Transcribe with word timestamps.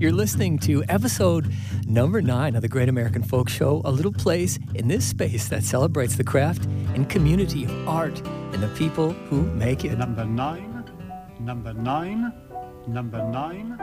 You're 0.00 0.12
listening 0.12 0.58
to 0.60 0.82
episode 0.88 1.52
number 1.86 2.22
nine 2.22 2.56
of 2.56 2.62
the 2.62 2.68
Great 2.68 2.88
American 2.88 3.22
Folk 3.22 3.50
Show, 3.50 3.82
a 3.84 3.92
little 3.92 4.14
place 4.14 4.58
in 4.74 4.88
this 4.88 5.04
space 5.04 5.50
that 5.50 5.62
celebrates 5.62 6.16
the 6.16 6.24
craft 6.24 6.64
and 6.94 7.06
community 7.06 7.64
of 7.64 7.86
art 7.86 8.18
and 8.26 8.62
the 8.62 8.68
people 8.78 9.10
who 9.10 9.42
make 9.42 9.84
it. 9.84 9.98
Number 9.98 10.24
nine, 10.24 10.90
number 11.38 11.74
nine, 11.74 12.32
number 12.88 13.22
nine. 13.28 13.76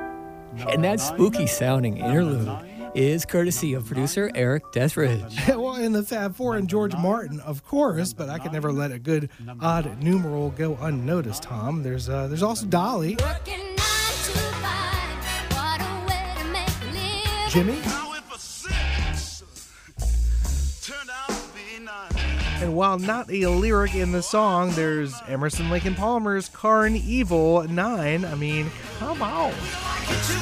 Number 0.55 0.71
And 0.71 0.83
that 0.83 0.99
spooky 0.99 1.45
sounding 1.45 1.97
interlude 1.97 2.47
nine, 2.47 2.91
is 2.95 3.23
courtesy 3.23 3.75
of 3.75 3.85
producer 3.85 4.31
Erik 4.33 4.63
Deatherage. 4.73 5.47
well, 5.55 5.75
and 5.75 5.93
the 5.93 6.01
Fab 6.01 6.35
Four 6.35 6.55
and 6.55 6.67
George 6.67 6.95
Martin, 6.95 7.39
of 7.41 7.63
course, 7.63 8.13
but 8.13 8.27
I 8.27 8.39
could 8.39 8.53
never 8.53 8.71
let 8.71 8.91
a 8.91 8.97
good 8.97 9.29
odd 9.61 10.01
numeral 10.01 10.49
go 10.49 10.79
unnoticed. 10.81 11.43
Tom, 11.43 11.83
there's 11.83 12.09
uh, 12.09 12.25
there's 12.25 12.41
also 12.41 12.65
Dolly, 12.65 13.17
nine. 21.87 22.11
and 22.61 22.75
while 22.75 22.99
not 22.99 23.31
a 23.31 23.47
lyric 23.47 23.95
in 23.95 24.11
the 24.11 24.21
song, 24.21 24.69
there's 24.71 25.15
Emerson 25.27 25.69
Lake 25.69 25.85
and 25.85 25.95
Palmer's 25.97 26.51
Evil 26.63 27.63
Nine. 27.63 28.25
I 28.25 28.35
mean, 28.35 28.69
come 28.99 29.23
on. 29.23 29.51
To 29.51 29.57
be 29.57 29.63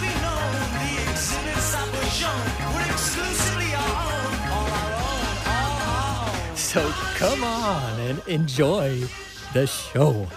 known, 0.07 0.53
the 0.73 1.09
exhibits 1.09 1.73
I 1.73 1.89
was 1.91 2.11
shown 2.11 2.47
were 2.73 2.81
exclusively 2.91 3.73
our 3.75 4.11
own, 4.11 4.35
all 4.51 4.67
our 4.67 4.93
own, 4.93 5.37
all 5.47 5.81
our 5.81 6.49
own. 6.49 6.55
So 6.57 6.91
come 7.15 7.43
on 7.43 7.99
and 8.01 8.21
enjoy 8.27 9.03
the 9.53 9.67
show. 9.67 10.27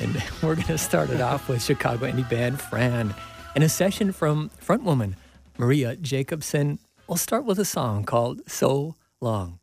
And 0.00 0.22
we're 0.42 0.54
going 0.54 0.66
to 0.66 0.78
start 0.78 1.08
it 1.08 1.22
off 1.22 1.48
with 1.48 1.62
Chicago 1.62 2.10
indie 2.10 2.28
band 2.28 2.60
Fran 2.60 3.14
and 3.54 3.64
a 3.64 3.70
session 3.70 4.12
from 4.12 4.50
frontwoman 4.62 5.14
Maria 5.58 5.96
Jacobson. 5.96 6.78
We'll 7.08 7.16
start 7.16 7.44
with 7.44 7.58
a 7.58 7.64
song 7.64 8.04
called 8.04 8.42
So 8.48 8.96
Long. 9.20 9.58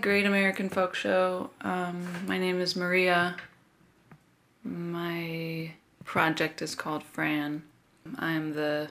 Great 0.00 0.26
American 0.26 0.68
Folk 0.68 0.94
Show. 0.94 1.50
Um, 1.60 2.06
my 2.26 2.38
name 2.38 2.60
is 2.60 2.76
Maria. 2.76 3.36
My 4.62 5.72
project 6.04 6.62
is 6.62 6.76
called 6.76 7.02
Fran. 7.02 7.64
I'm 8.16 8.54
the, 8.54 8.88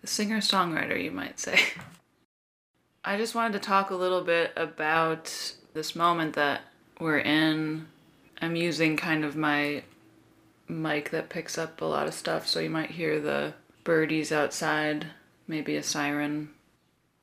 the 0.00 0.06
singer 0.06 0.38
songwriter, 0.38 1.02
you 1.02 1.10
might 1.10 1.38
say. 1.38 1.60
I 3.04 3.18
just 3.18 3.34
wanted 3.34 3.52
to 3.54 3.66
talk 3.66 3.90
a 3.90 3.94
little 3.94 4.22
bit 4.22 4.52
about 4.56 5.54
this 5.74 5.94
moment 5.94 6.34
that 6.34 6.62
we're 6.98 7.18
in. 7.18 7.86
I'm 8.40 8.56
using 8.56 8.96
kind 8.96 9.24
of 9.24 9.36
my 9.36 9.82
mic 10.66 11.10
that 11.10 11.28
picks 11.28 11.58
up 11.58 11.82
a 11.82 11.84
lot 11.84 12.06
of 12.06 12.14
stuff, 12.14 12.46
so 12.46 12.60
you 12.60 12.70
might 12.70 12.92
hear 12.92 13.20
the 13.20 13.52
birdies 13.84 14.32
outside, 14.32 15.08
maybe 15.46 15.76
a 15.76 15.82
siren 15.82 16.50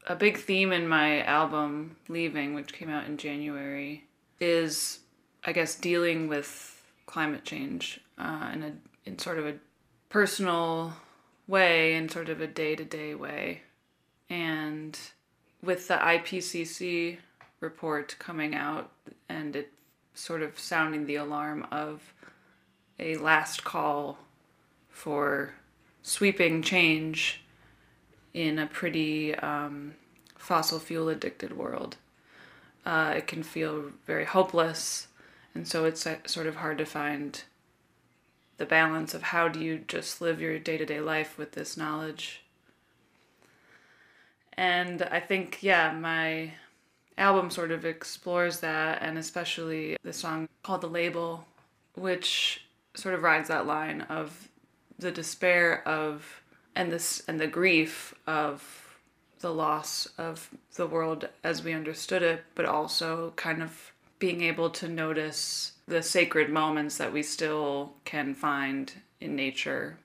a 0.05 0.15
big 0.15 0.37
theme 0.37 0.71
in 0.71 0.87
my 0.87 1.21
album 1.23 1.95
leaving 2.07 2.53
which 2.53 2.73
came 2.73 2.89
out 2.89 3.05
in 3.05 3.17
january 3.17 4.05
is 4.39 4.99
i 5.45 5.51
guess 5.51 5.75
dealing 5.75 6.27
with 6.27 6.83
climate 7.05 7.43
change 7.43 7.99
uh, 8.17 8.49
in 8.53 8.63
a 8.63 8.71
in 9.05 9.19
sort 9.19 9.37
of 9.37 9.45
a 9.45 9.55
personal 10.09 10.93
way 11.47 11.95
in 11.95 12.09
sort 12.09 12.29
of 12.29 12.41
a 12.41 12.47
day-to-day 12.47 13.13
way. 13.15 13.61
And 14.29 14.97
with 15.61 15.87
the 15.87 15.95
ipcc 15.95 17.17
report 17.59 18.15
coming 18.19 18.55
out 18.55 18.91
and 19.29 19.55
it 19.55 19.71
sort 20.13 20.41
of 20.41 20.59
sounding 20.59 21.05
the 21.05 21.15
alarm 21.15 21.65
of 21.71 22.13
a 22.99 23.17
last 23.17 23.63
call 23.63 24.19
for 24.89 25.53
sweeping 26.01 26.61
change 26.61 27.41
in 28.35 28.59
a 28.59 28.67
pretty 28.67 29.33
um, 29.35 29.95
fossil 30.37 30.77
fuel 30.77 31.07
addicted 31.07 31.57
world. 31.57 31.95
Uh, 32.85 33.13
it 33.15 33.27
can 33.27 33.41
feel 33.41 33.91
very 34.05 34.25
hopeless, 34.25 35.07
and 35.55 35.65
so 35.65 35.85
it's 35.85 36.05
uh, 36.05 36.17
sort 36.25 36.45
of 36.45 36.57
hard 36.57 36.77
to 36.77 36.85
find 36.85 37.43
the 38.57 38.65
balance 38.65 39.13
of 39.13 39.23
how 39.23 39.47
do 39.47 39.59
you 39.59 39.79
just 39.87 40.19
live 40.21 40.41
your 40.41 40.59
day 40.59 40.77
to 40.77 40.85
day 40.85 40.99
life 40.99 41.37
with 41.37 41.53
this 41.53 41.77
knowledge. 41.77 42.41
And 44.53 45.01
I 45.03 45.21
think, 45.21 45.59
yeah, 45.61 45.93
my 45.93 46.53
album 47.17 47.49
sort 47.49 47.71
of 47.71 47.85
explores 47.85 48.59
that, 48.59 49.01
and 49.01 49.17
especially 49.17 49.95
the 50.03 50.13
song 50.13 50.49
called 50.61 50.81
The 50.81 50.87
Label, 50.87 51.45
which 51.95 52.65
sort 52.95 53.15
of 53.15 53.23
rides 53.23 53.47
that 53.47 53.65
line 53.65 54.01
of 54.01 54.49
the 54.99 55.11
despair 55.11 55.85
of 55.87 56.41
and 56.75 56.91
this 56.91 57.23
and 57.27 57.39
the 57.39 57.47
grief 57.47 58.13
of 58.27 58.97
the 59.39 59.53
loss 59.53 60.07
of 60.17 60.49
the 60.75 60.87
world 60.87 61.29
as 61.43 61.63
we 61.63 61.73
understood 61.73 62.23
it, 62.23 62.43
but 62.55 62.65
also 62.65 63.33
kind 63.35 63.61
of 63.61 63.91
being 64.17 64.41
able 64.41 64.69
to 64.69 64.87
notice 64.87 65.73
the 65.87 66.01
sacred 66.01 66.49
moments 66.49 66.97
that 66.97 67.13
we 67.13 67.21
still 67.21 67.93
can 68.05 68.33
find 68.33 68.93
in 69.19 69.35
nature. 69.35 69.97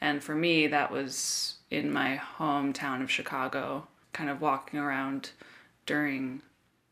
And 0.00 0.22
for 0.22 0.34
me, 0.34 0.66
that 0.66 0.90
was 0.90 1.56
in 1.70 1.92
my 1.92 2.20
hometown 2.38 3.02
of 3.02 3.10
Chicago, 3.10 3.86
kind 4.12 4.28
of 4.28 4.40
walking 4.40 4.78
around 4.78 5.30
during 5.86 6.42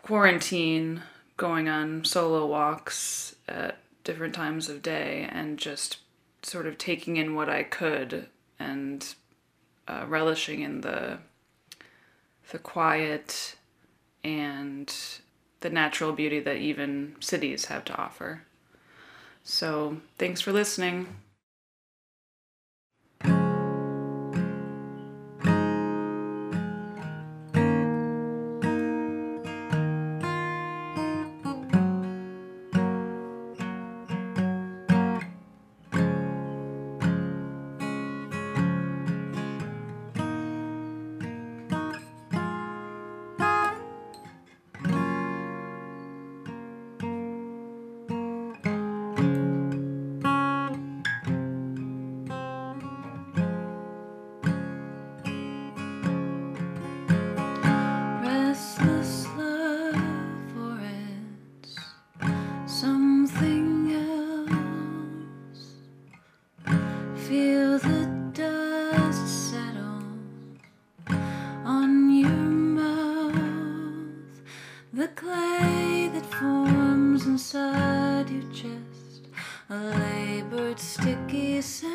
quarantine, 0.02 1.02
going 1.36 1.68
on 1.68 2.04
solo 2.04 2.46
walks 2.46 3.34
at 3.48 3.78
different 4.04 4.34
times 4.34 4.68
of 4.68 4.82
day, 4.82 5.28
and 5.30 5.58
just 5.58 5.98
sort 6.42 6.66
of 6.66 6.78
taking 6.78 7.16
in 7.16 7.34
what 7.34 7.48
I 7.48 7.62
could 7.62 8.26
and 8.60 9.14
uh, 9.88 10.04
relishing 10.06 10.60
in 10.60 10.82
the 10.82 11.18
the 12.52 12.58
quiet 12.58 13.56
and 14.24 14.92
the 15.60 15.70
natural 15.70 16.12
beauty 16.12 16.40
that 16.40 16.56
even 16.56 17.14
cities 17.20 17.66
have 17.66 17.84
to 17.84 17.96
offer. 17.96 18.42
So, 19.44 19.98
thanks 20.18 20.40
for 20.40 20.52
listening. 20.52 21.06
Sticky 80.80 81.60
sound 81.60 81.89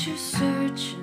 what 0.00 0.06
you're 0.06 0.16
searching 0.16 0.99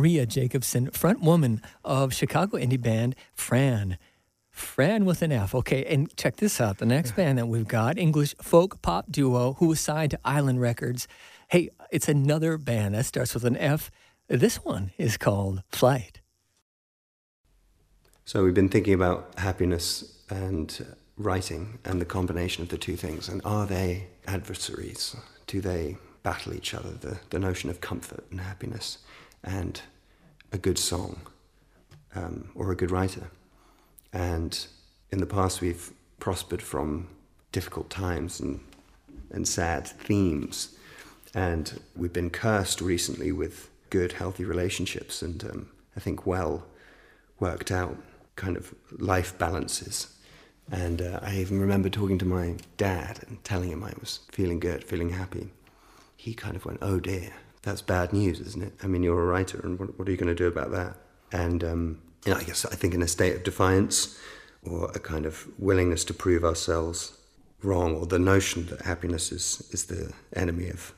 Maria 0.00 0.24
Jacobson, 0.24 0.90
front 0.92 1.20
woman 1.20 1.60
of 1.84 2.14
Chicago 2.14 2.56
indie 2.56 2.80
band 2.80 3.14
Fran. 3.34 3.98
Fran 4.50 5.04
with 5.04 5.20
an 5.20 5.30
F. 5.30 5.54
Okay, 5.54 5.84
and 5.84 6.16
check 6.16 6.36
this 6.36 6.58
out. 6.58 6.78
The 6.78 6.86
next 6.86 7.14
band 7.16 7.36
that 7.36 7.48
we've 7.48 7.68
got, 7.68 7.98
English 7.98 8.34
folk 8.40 8.80
pop 8.80 9.12
duo 9.12 9.52
who 9.58 9.66
was 9.66 9.78
signed 9.78 10.12
to 10.12 10.20
Island 10.24 10.58
Records. 10.58 11.06
Hey, 11.48 11.68
it's 11.92 12.08
another 12.08 12.56
band 12.56 12.94
that 12.94 13.04
starts 13.04 13.34
with 13.34 13.44
an 13.44 13.58
F. 13.58 13.90
This 14.26 14.56
one 14.64 14.92
is 14.96 15.18
called 15.18 15.62
Flyte. 15.70 16.22
So 18.24 18.42
we've 18.42 18.54
been 18.54 18.70
thinking 18.70 18.94
about 18.94 19.38
happiness 19.38 20.16
and 20.30 20.96
writing 21.18 21.78
and 21.84 22.00
the 22.00 22.06
combination 22.06 22.62
of 22.62 22.70
the 22.70 22.78
two 22.78 22.96
things. 22.96 23.28
And 23.28 23.42
are 23.44 23.66
they 23.66 24.06
adversaries? 24.26 25.14
Do 25.46 25.60
they 25.60 25.98
battle 26.22 26.54
each 26.54 26.72
other? 26.72 26.88
The, 26.88 27.20
the 27.28 27.38
notion 27.38 27.68
of 27.68 27.82
comfort 27.82 28.24
and 28.30 28.40
happiness 28.40 28.96
and 29.42 29.80
a 30.52 30.58
good 30.58 30.78
song 30.78 31.20
um, 32.14 32.50
or 32.54 32.70
a 32.70 32.76
good 32.76 32.90
writer. 32.90 33.30
And 34.12 34.66
in 35.10 35.18
the 35.18 35.26
past, 35.26 35.60
we've 35.60 35.92
prospered 36.18 36.62
from 36.62 37.08
difficult 37.52 37.90
times 37.90 38.40
and, 38.40 38.60
and 39.30 39.46
sad 39.46 39.86
themes. 39.86 40.76
And 41.34 41.80
we've 41.96 42.12
been 42.12 42.30
cursed 42.30 42.80
recently 42.80 43.32
with 43.32 43.70
good, 43.90 44.12
healthy 44.12 44.44
relationships 44.44 45.22
and 45.22 45.42
um, 45.44 45.68
I 45.96 46.00
think 46.00 46.26
well 46.26 46.64
worked 47.38 47.70
out 47.70 47.96
kind 48.36 48.56
of 48.56 48.74
life 48.98 49.36
balances. 49.38 50.16
And 50.70 51.02
uh, 51.02 51.18
I 51.22 51.36
even 51.36 51.60
remember 51.60 51.88
talking 51.88 52.18
to 52.18 52.24
my 52.24 52.56
dad 52.76 53.20
and 53.26 53.42
telling 53.42 53.70
him 53.70 53.82
I 53.82 53.92
was 53.98 54.20
feeling 54.30 54.60
good, 54.60 54.84
feeling 54.84 55.10
happy. 55.10 55.48
He 56.16 56.34
kind 56.34 56.54
of 56.54 56.64
went, 56.64 56.78
Oh 56.80 57.00
dear, 57.00 57.32
that's 57.62 57.82
bad 57.82 58.12
news, 58.12 58.40
isn't 58.40 58.62
it? 58.62 58.72
I 58.82 58.86
mean, 58.86 59.02
you're 59.02 59.20
a 59.20 59.26
writer, 59.26 59.60
and 59.62 59.78
what, 59.78 59.98
what 59.98 60.08
are 60.08 60.10
you 60.10 60.16
going 60.16 60.34
to 60.34 60.34
do 60.34 60.46
about 60.46 60.70
that? 60.72 60.96
And 61.32 61.62
um, 61.64 62.02
you 62.24 62.32
know, 62.32 62.38
I 62.38 62.44
guess 62.44 62.64
I 62.64 62.74
think 62.74 62.94
in 62.94 63.02
a 63.02 63.08
state 63.08 63.36
of 63.36 63.42
defiance 63.42 64.18
or 64.62 64.90
a 64.94 64.98
kind 64.98 65.26
of 65.26 65.46
willingness 65.58 66.04
to 66.04 66.14
prove 66.14 66.44
ourselves 66.44 67.16
wrong, 67.62 67.94
or 67.94 68.06
the 68.06 68.18
notion 68.18 68.66
that 68.66 68.82
happiness 68.82 69.32
is, 69.32 69.68
is 69.70 69.86
the 69.86 70.12
enemy 70.34 70.68
of, 70.68 70.94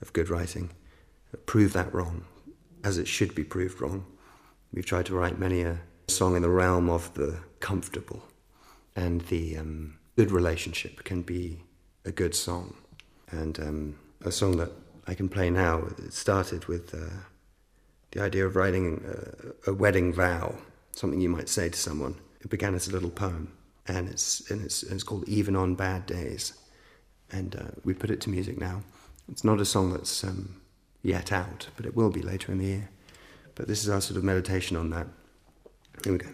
of 0.00 0.12
good 0.12 0.28
writing, 0.28 0.70
prove 1.46 1.72
that 1.72 1.92
wrong, 1.92 2.24
as 2.84 2.98
it 2.98 3.08
should 3.08 3.34
be 3.34 3.44
proved 3.44 3.80
wrong. 3.80 4.04
We've 4.72 4.86
tried 4.86 5.06
to 5.06 5.14
write 5.14 5.38
many 5.38 5.62
a 5.62 5.78
song 6.08 6.36
in 6.36 6.42
the 6.42 6.50
realm 6.50 6.88
of 6.88 7.12
the 7.14 7.38
comfortable, 7.60 8.22
and 8.94 9.20
the 9.22 9.56
um, 9.56 9.98
good 10.16 10.30
relationship 10.30 11.04
can 11.04 11.22
be 11.22 11.62
a 12.04 12.10
good 12.10 12.34
song. 12.34 12.74
And 13.30 13.58
um, 13.60 13.98
a 14.24 14.32
song 14.32 14.56
that 14.56 14.72
I 15.08 15.14
can 15.14 15.30
play 15.30 15.48
now, 15.48 15.84
it 15.96 16.12
started 16.12 16.66
with 16.66 16.94
uh, 16.94 17.08
the 18.10 18.20
idea 18.20 18.46
of 18.46 18.56
writing 18.56 19.02
a, 19.66 19.70
a 19.70 19.74
wedding 19.74 20.12
vow, 20.12 20.54
something 20.92 21.18
you 21.18 21.30
might 21.30 21.48
say 21.48 21.70
to 21.70 21.78
someone. 21.78 22.14
It 22.42 22.50
began 22.50 22.74
as 22.74 22.88
a 22.88 22.92
little 22.92 23.08
poem, 23.08 23.50
and 23.86 24.06
it's, 24.06 24.50
and 24.50 24.62
it's, 24.62 24.82
it's 24.82 25.02
called 25.02 25.26
Even 25.26 25.56
on 25.56 25.74
Bad 25.74 26.04
Days. 26.04 26.52
And 27.32 27.56
uh, 27.56 27.70
we 27.84 27.94
put 27.94 28.10
it 28.10 28.20
to 28.22 28.30
music 28.30 28.58
now. 28.58 28.82
It's 29.30 29.44
not 29.44 29.62
a 29.62 29.64
song 29.64 29.92
that's 29.92 30.22
um, 30.24 30.60
yet 31.02 31.32
out, 31.32 31.68
but 31.76 31.86
it 31.86 31.96
will 31.96 32.10
be 32.10 32.22
later 32.22 32.52
in 32.52 32.58
the 32.58 32.66
year. 32.66 32.90
But 33.54 33.66
this 33.66 33.82
is 33.82 33.88
our 33.88 34.02
sort 34.02 34.18
of 34.18 34.24
meditation 34.24 34.76
on 34.76 34.90
that. 34.90 35.06
Here 36.04 36.12
we 36.12 36.18
go. 36.18 36.28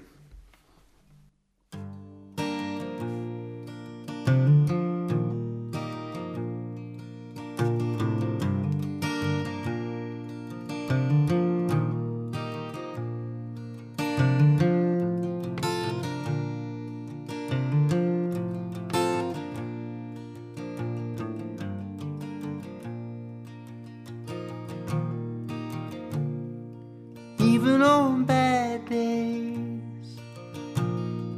Days, 28.89 30.19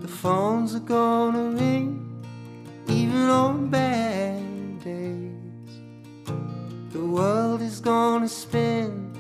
the 0.01 0.09
phones 0.09 0.75
are 0.75 0.81
gonna 0.81 1.51
ring. 1.51 2.03
Even 2.89 3.29
on 3.29 3.69
bad 3.69 4.43
days, 4.83 5.81
the 6.93 7.05
world 7.05 7.61
is 7.63 7.81
gonna 7.81 8.29
spin. 8.29 9.13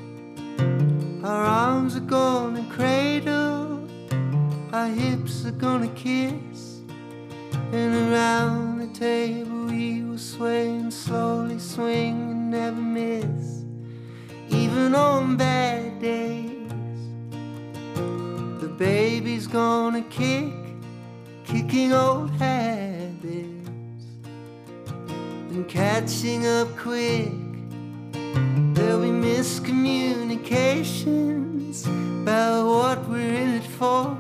Our 1.24 1.44
arms 1.44 1.96
are 1.96 2.00
gonna 2.00 2.64
cradle, 2.70 3.88
our 4.72 4.88
hips 4.88 5.44
are 5.44 5.50
gonna 5.52 5.88
kiss. 5.88 6.80
And 7.72 8.12
around 8.12 8.78
the 8.78 8.86
table 8.98 9.66
we 9.66 10.02
will 10.02 10.18
sway 10.18 10.68
and 10.68 10.92
slowly 10.92 11.58
swing 11.58 12.30
and 12.30 12.50
never 12.50 12.80
miss. 12.80 13.64
Even 14.48 14.94
on 14.94 15.36
bad 15.36 16.00
days, 16.00 16.45
gonna 19.46 20.02
kick, 20.02 20.52
kicking 21.44 21.92
old 21.92 22.30
habits 22.32 23.70
and 25.50 25.68
catching 25.68 26.46
up 26.46 26.76
quick. 26.76 27.32
There'll 28.74 29.00
be 29.00 29.08
miscommunications 29.08 31.86
about 32.22 32.66
what 32.66 33.08
we're 33.08 33.34
in 33.34 33.54
it 33.54 33.64
for. 33.64 34.16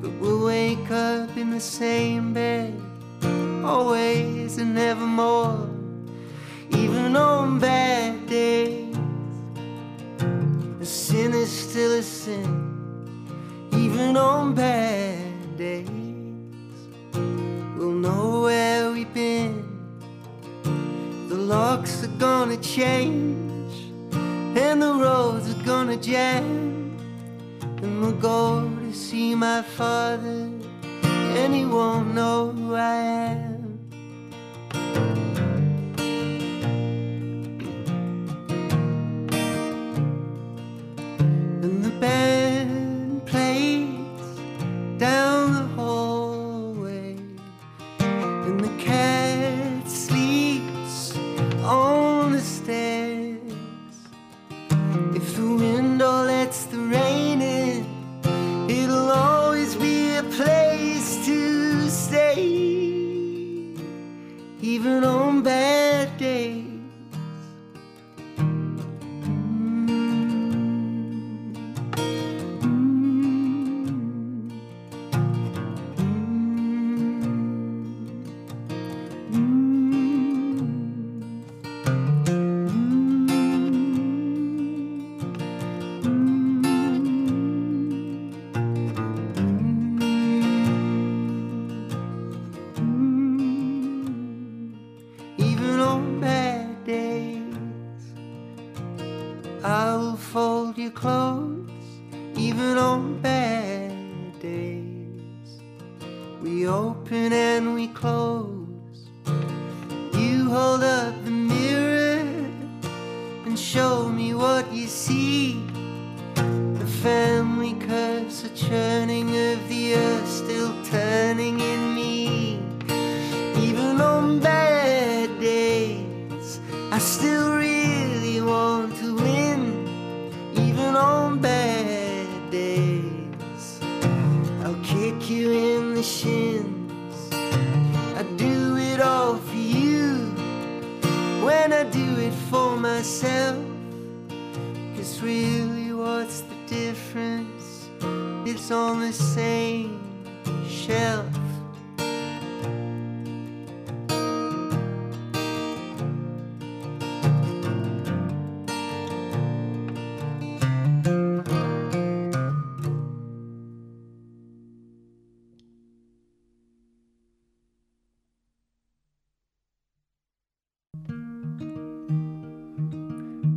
But 0.00 0.12
we'll 0.20 0.44
wake 0.44 0.90
up 0.90 1.36
in 1.36 1.50
the 1.50 1.60
same 1.60 2.34
bed, 2.34 2.74
always 3.64 4.58
and 4.58 4.74
nevermore. 4.74 5.68
Even 6.70 7.16
on 7.16 7.60
bad 7.60 8.26
days, 8.26 8.96
a 10.80 10.84
sin 10.84 11.32
is 11.34 11.50
still 11.50 11.92
a 11.92 12.02
sin. 12.02 12.71
Even 13.92 14.16
on 14.16 14.54
bad 14.54 15.58
days, 15.58 15.86
we'll 17.76 17.90
know 17.90 18.40
where 18.44 18.90
we've 18.90 19.12
been. 19.12 19.62
The 21.28 21.34
locks 21.34 22.02
are 22.02 22.16
gonna 22.18 22.56
change, 22.56 23.74
and 24.56 24.80
the 24.80 24.94
roads 24.94 25.50
are 25.50 25.62
gonna 25.62 25.98
jam, 25.98 26.96
and 27.82 28.00
we'll 28.00 28.12
go 28.12 28.66
to 28.80 28.94
see 28.94 29.34
my 29.34 29.60
father, 29.60 30.48
and 31.02 31.54
he 31.54 31.66
won't 31.66 32.14
know 32.14 32.50
who 32.50 32.74
I 32.74 32.94
am. 32.94 33.51
Even 64.82 65.04
on 65.04 65.42
bad 65.42 65.81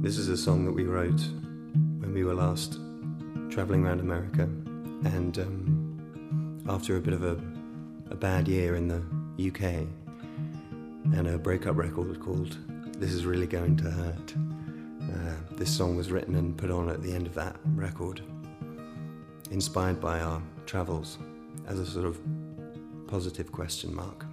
This 0.05 0.19
is 0.19 0.29
a 0.29 0.37
song 0.37 0.65
that 0.65 0.71
we 0.71 0.83
wrote 0.83 1.19
when 1.97 2.13
we 2.13 2.23
were 2.23 2.35
last 2.35 2.77
traveling 3.49 3.83
around 3.83 3.99
America, 3.99 4.43
and 4.43 5.35
um, 5.39 6.63
after 6.69 6.97
a 6.97 7.01
bit 7.01 7.15
of 7.15 7.23
a, 7.23 7.41
a 8.11 8.15
bad 8.15 8.47
year 8.47 8.75
in 8.75 8.87
the 8.87 9.01
UK, 9.47 9.87
and 11.17 11.27
a 11.27 11.39
breakup 11.39 11.75
record 11.75 12.19
called 12.19 12.55
"This 12.99 13.13
Is 13.13 13.25
Really 13.25 13.47
Going 13.47 13.77
to 13.77 13.89
Hurt." 13.89 14.33
Uh, 15.11 15.55
this 15.55 15.75
song 15.75 15.95
was 15.95 16.11
written 16.11 16.35
and 16.35 16.55
put 16.55 16.69
on 16.69 16.87
at 16.87 17.01
the 17.01 17.11
end 17.11 17.25
of 17.25 17.33
that 17.33 17.55
record, 17.73 18.21
inspired 19.49 19.99
by 19.99 20.19
our 20.19 20.39
travels, 20.67 21.17
as 21.65 21.79
a 21.79 21.85
sort 21.85 22.05
of 22.05 22.21
positive 23.07 23.51
question 23.51 23.91
mark. 23.91 24.24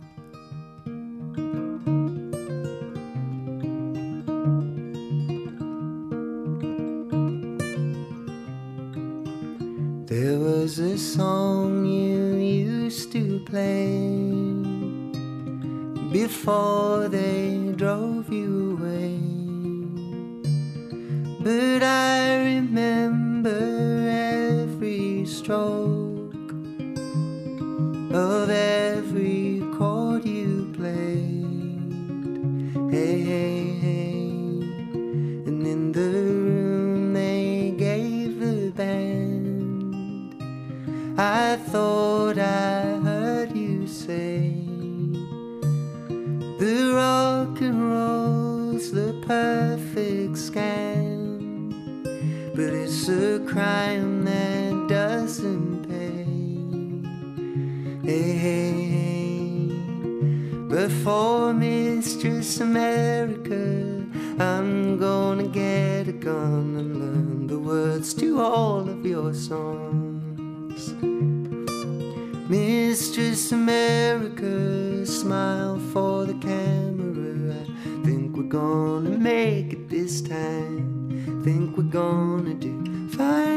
Mistress 72.93 73.53
America, 73.53 75.07
smile 75.07 75.79
for 75.95 76.27
the 76.27 76.35
camera. 76.35 77.57
I 77.87 78.05
think 78.05 78.37
we're 78.37 78.43
gonna 78.43 79.17
make 79.17 79.73
it 79.73 79.89
this 79.89 80.21
time. 80.21 81.41
Think 81.43 81.79
we're 81.79 81.85
gonna 81.85 82.53
do 82.53 83.09
fine. 83.09 83.52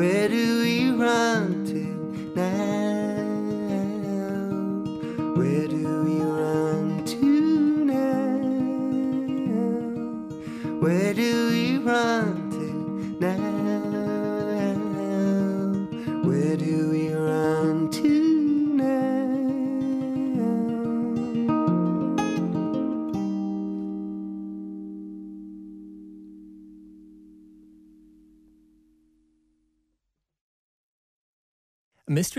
Where 0.00 0.30
do 0.30 0.59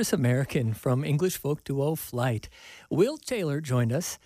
American 0.10 0.74
from 0.74 1.04
English 1.04 1.38
folk 1.38 1.64
duo 1.64 1.96
Flyte. 1.96 2.50
Will 2.90 3.18
Taylor 3.18 3.62
joined 3.62 3.94
us. 3.94 4.18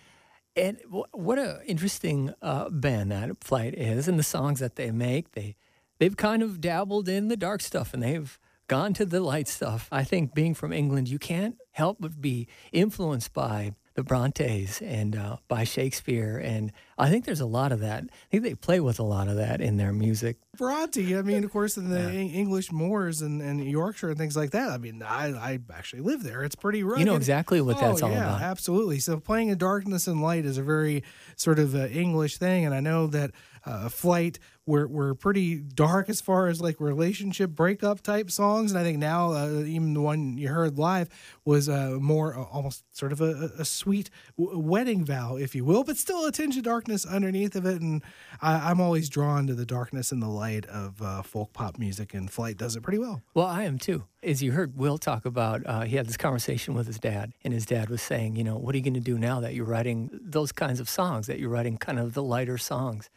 And 0.55 0.77
wh- 0.89 1.13
what 1.13 1.37
an 1.37 1.59
interesting 1.65 2.33
uh, 2.41 2.69
band 2.69 3.11
that 3.11 3.39
Flyte 3.41 3.73
is, 3.73 4.07
and 4.07 4.17
the 4.17 4.23
songs 4.23 4.59
that 4.59 4.75
they 4.75 4.89
make. 4.91 5.33
They 5.33 5.55
they've 5.99 6.15
kind 6.15 6.41
of 6.41 6.61
dabbled 6.61 7.09
in 7.09 7.27
the 7.27 7.37
dark 7.37 7.61
stuff, 7.61 7.93
and 7.93 8.01
they've 8.01 8.39
gone 8.67 8.93
to 8.93 9.05
the 9.05 9.19
light 9.19 9.47
stuff. 9.47 9.87
I 9.91 10.03
think 10.03 10.33
being 10.33 10.53
from 10.53 10.71
England, 10.71 11.09
you 11.09 11.19
can't 11.19 11.57
help 11.71 11.97
but 11.99 12.21
be 12.21 12.47
influenced 12.71 13.33
by 13.33 13.73
the 13.95 14.03
Brontes 14.03 14.81
and 14.81 15.15
uh, 15.15 15.37
by 15.47 15.63
Shakespeare, 15.63 16.37
and 16.37 16.71
I 16.97 17.09
think 17.09 17.25
there's 17.25 17.41
a 17.41 17.45
lot 17.45 17.71
of 17.73 17.81
that. 17.81 18.03
I 18.03 18.07
think 18.31 18.43
they 18.43 18.55
play 18.55 18.79
with 18.79 18.99
a 18.99 19.03
lot 19.03 19.27
of 19.27 19.35
that 19.35 19.59
in 19.59 19.75
their 19.75 19.91
music. 19.91 20.37
Bronte. 20.57 21.17
I 21.17 21.21
mean, 21.21 21.43
of 21.43 21.51
course, 21.51 21.75
in 21.75 21.89
the 21.89 21.99
Eng- 21.99 22.31
English 22.31 22.71
moors 22.71 23.21
and, 23.21 23.41
and 23.41 23.63
Yorkshire 23.63 24.09
and 24.09 24.17
things 24.17 24.37
like 24.37 24.51
that. 24.51 24.69
I 24.69 24.77
mean, 24.77 25.03
I, 25.03 25.27
I 25.33 25.59
actually 25.73 26.03
live 26.03 26.23
there. 26.23 26.43
It's 26.43 26.55
pretty 26.55 26.83
rugged. 26.83 26.99
You 26.99 27.05
know 27.05 27.15
exactly 27.15 27.59
what 27.59 27.79
that's 27.79 28.01
oh, 28.01 28.05
all 28.05 28.11
yeah, 28.11 28.35
about. 28.35 28.41
Absolutely. 28.41 28.99
So 28.99 29.19
playing 29.19 29.49
in 29.49 29.57
darkness 29.57 30.07
and 30.07 30.21
light 30.21 30.45
is 30.45 30.57
a 30.57 30.63
very 30.63 31.03
sort 31.35 31.59
of 31.59 31.75
uh, 31.75 31.87
English 31.87 32.37
thing, 32.37 32.65
and 32.65 32.73
I 32.73 32.79
know 32.79 33.07
that 33.07 33.31
uh, 33.65 33.89
Flyte 33.89 34.37
were 34.67 34.87
were 34.87 35.13
pretty 35.15 35.57
dark 35.57 36.09
as 36.09 36.21
far 36.21 36.47
as 36.47 36.61
like 36.61 36.79
relationship 36.79 37.51
breakup 37.51 38.01
type 38.01 38.31
songs, 38.31 38.71
and 38.71 38.79
I 38.79 38.83
think 38.83 38.99
now 38.99 39.33
uh, 39.33 39.63
even 39.65 39.93
the 39.93 40.01
one 40.01 40.37
you 40.37 40.49
heard 40.49 40.77
live 40.77 41.09
was 41.43 41.67
uh, 41.67 41.97
more 41.99 42.37
uh, 42.37 42.43
almost 42.43 42.83
sort 42.95 43.11
of 43.11 43.21
a, 43.21 43.51
a 43.59 43.65
sweet 43.65 44.09
w- 44.37 44.57
wedding 44.59 45.03
vow, 45.03 45.35
if 45.35 45.55
you 45.55 45.65
will, 45.65 45.83
but 45.83 45.97
still 45.97 46.25
a 46.25 46.31
tinge 46.31 46.57
of 46.57 46.63
darkness 46.63 46.84
underneath 47.05 47.55
of 47.55 47.65
it, 47.65 47.81
and 47.81 48.03
I, 48.41 48.69
I'm 48.69 48.81
always 48.81 49.09
drawn 49.09 49.47
to 49.47 49.53
the 49.53 49.65
darkness 49.65 50.11
and 50.11 50.21
the 50.21 50.27
light 50.27 50.65
of 50.65 51.01
uh, 51.01 51.21
folk 51.21 51.53
pop 51.53 51.77
music, 51.77 52.13
and 52.13 52.29
Flyte 52.29 52.57
does 52.57 52.75
it 52.75 52.83
pretty 52.83 52.99
well. 52.99 53.21
Well, 53.33 53.47
I 53.47 53.63
am 53.63 53.77
too. 53.77 54.03
As 54.21 54.41
you 54.41 54.51
heard 54.51 54.77
Will 54.77 54.97
talk 54.97 55.25
about, 55.25 55.61
uh, 55.65 55.81
he 55.81 55.95
had 55.95 56.07
this 56.07 56.17
conversation 56.17 56.73
with 56.73 56.87
his 56.87 56.99
dad, 56.99 57.33
and 57.43 57.53
his 57.53 57.65
dad 57.65 57.89
was 57.89 58.01
saying, 58.01 58.35
you 58.35 58.43
know, 58.43 58.57
what 58.57 58.75
are 58.75 58.77
you 58.77 58.83
going 58.83 58.93
to 58.95 58.99
do 58.99 59.17
now 59.17 59.39
that 59.39 59.53
you're 59.53 59.65
writing 59.65 60.09
those 60.13 60.51
kinds 60.51 60.79
of 60.79 60.89
songs, 60.89 61.27
that 61.27 61.39
you're 61.39 61.49
writing 61.49 61.77
kind 61.77 61.99
of 61.99 62.13
the 62.13 62.23
lighter 62.23 62.57
songs? 62.57 63.09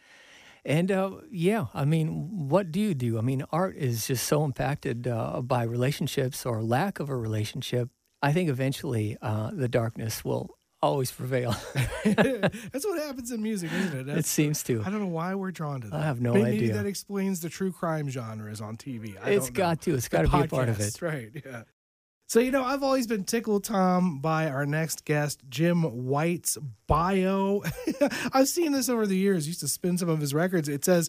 And 0.65 0.93
uh, 0.93 1.13
yeah, 1.31 1.67
I 1.73 1.85
mean, 1.85 2.49
what 2.49 2.71
do 2.71 2.81
you 2.81 2.93
do? 2.93 3.17
I 3.17 3.23
mean, 3.23 3.45
art 3.51 3.77
is 3.77 4.07
just 4.07 4.27
so 4.27 4.45
impacted 4.45 5.09
uh, 5.09 5.41
by 5.41 5.63
relationships 5.63 6.45
or 6.45 6.63
lack 6.63 7.01
of 7.01 7.09
a 7.09 7.17
relationship. 7.17 7.89
I 8.21 8.33
think 8.33 8.51
eventually 8.51 9.17
uh, 9.23 9.53
the 9.53 9.69
darkness 9.69 10.25
will 10.25 10.58
always 10.83 11.11
prevail. 11.11 11.55
That's 12.05 12.87
what 12.87 12.99
happens 13.03 13.31
in 13.33 13.43
music, 13.43 13.73
isn't 13.73 14.09
it? 14.09 14.19
it 14.19 14.27
seems 14.27 14.63
to. 14.65 14.81
I 14.85 14.91
don't 14.91 15.01
know 15.01 15.07
why 15.07 15.35
we're 15.35 15.51
drawn 15.51 15.81
to 15.83 15.89
that. 15.89 15.97
I 15.97 16.03
have 16.05 16.21
no 16.21 16.33
maybe, 16.35 16.45
Maybe 16.45 16.57
idea. 16.65 16.75
that 16.75 16.87
explains 16.87 17.41
the 17.41 17.49
true 17.49 17.73
crime 17.73 18.09
genres 18.09 18.61
on 18.61 18.77
TV. 18.77 19.03
I 19.03 19.07
It's 19.09 19.17
don't 19.17 19.27
know. 19.27 19.37
It's 19.37 19.51
got 19.51 19.81
to. 19.83 19.95
It's 19.95 20.09
got 20.09 20.23
to 20.23 20.29
be 20.29 20.41
a 20.41 20.49
part 20.49 20.69
of 20.69 20.81
it. 20.81 21.01
Right. 21.03 21.31
Yeah. 21.45 21.63
So, 22.27 22.41
you 22.41 22.51
know, 22.51 22.63
I've 22.63 22.83
always 22.83 23.07
been 23.07 23.25
tickled, 23.25 23.65
Tom, 23.65 24.19
by 24.21 24.51
our 24.51 24.67
next 24.67 25.07
guest, 25.07 25.41
Jim 25.49 25.83
White's 25.83 26.59
bio. 26.87 27.63
I've 28.35 28.49
seen 28.49 28.73
this 28.73 28.91
over 28.91 29.07
the 29.07 29.17
years. 29.17 29.47
Used 29.47 29.61
to 29.61 29.69
spin 29.69 29.97
some 29.97 30.11
of 30.11 30.21
his 30.21 30.35
records. 30.35 30.69
It 30.69 30.85
says 30.85 31.09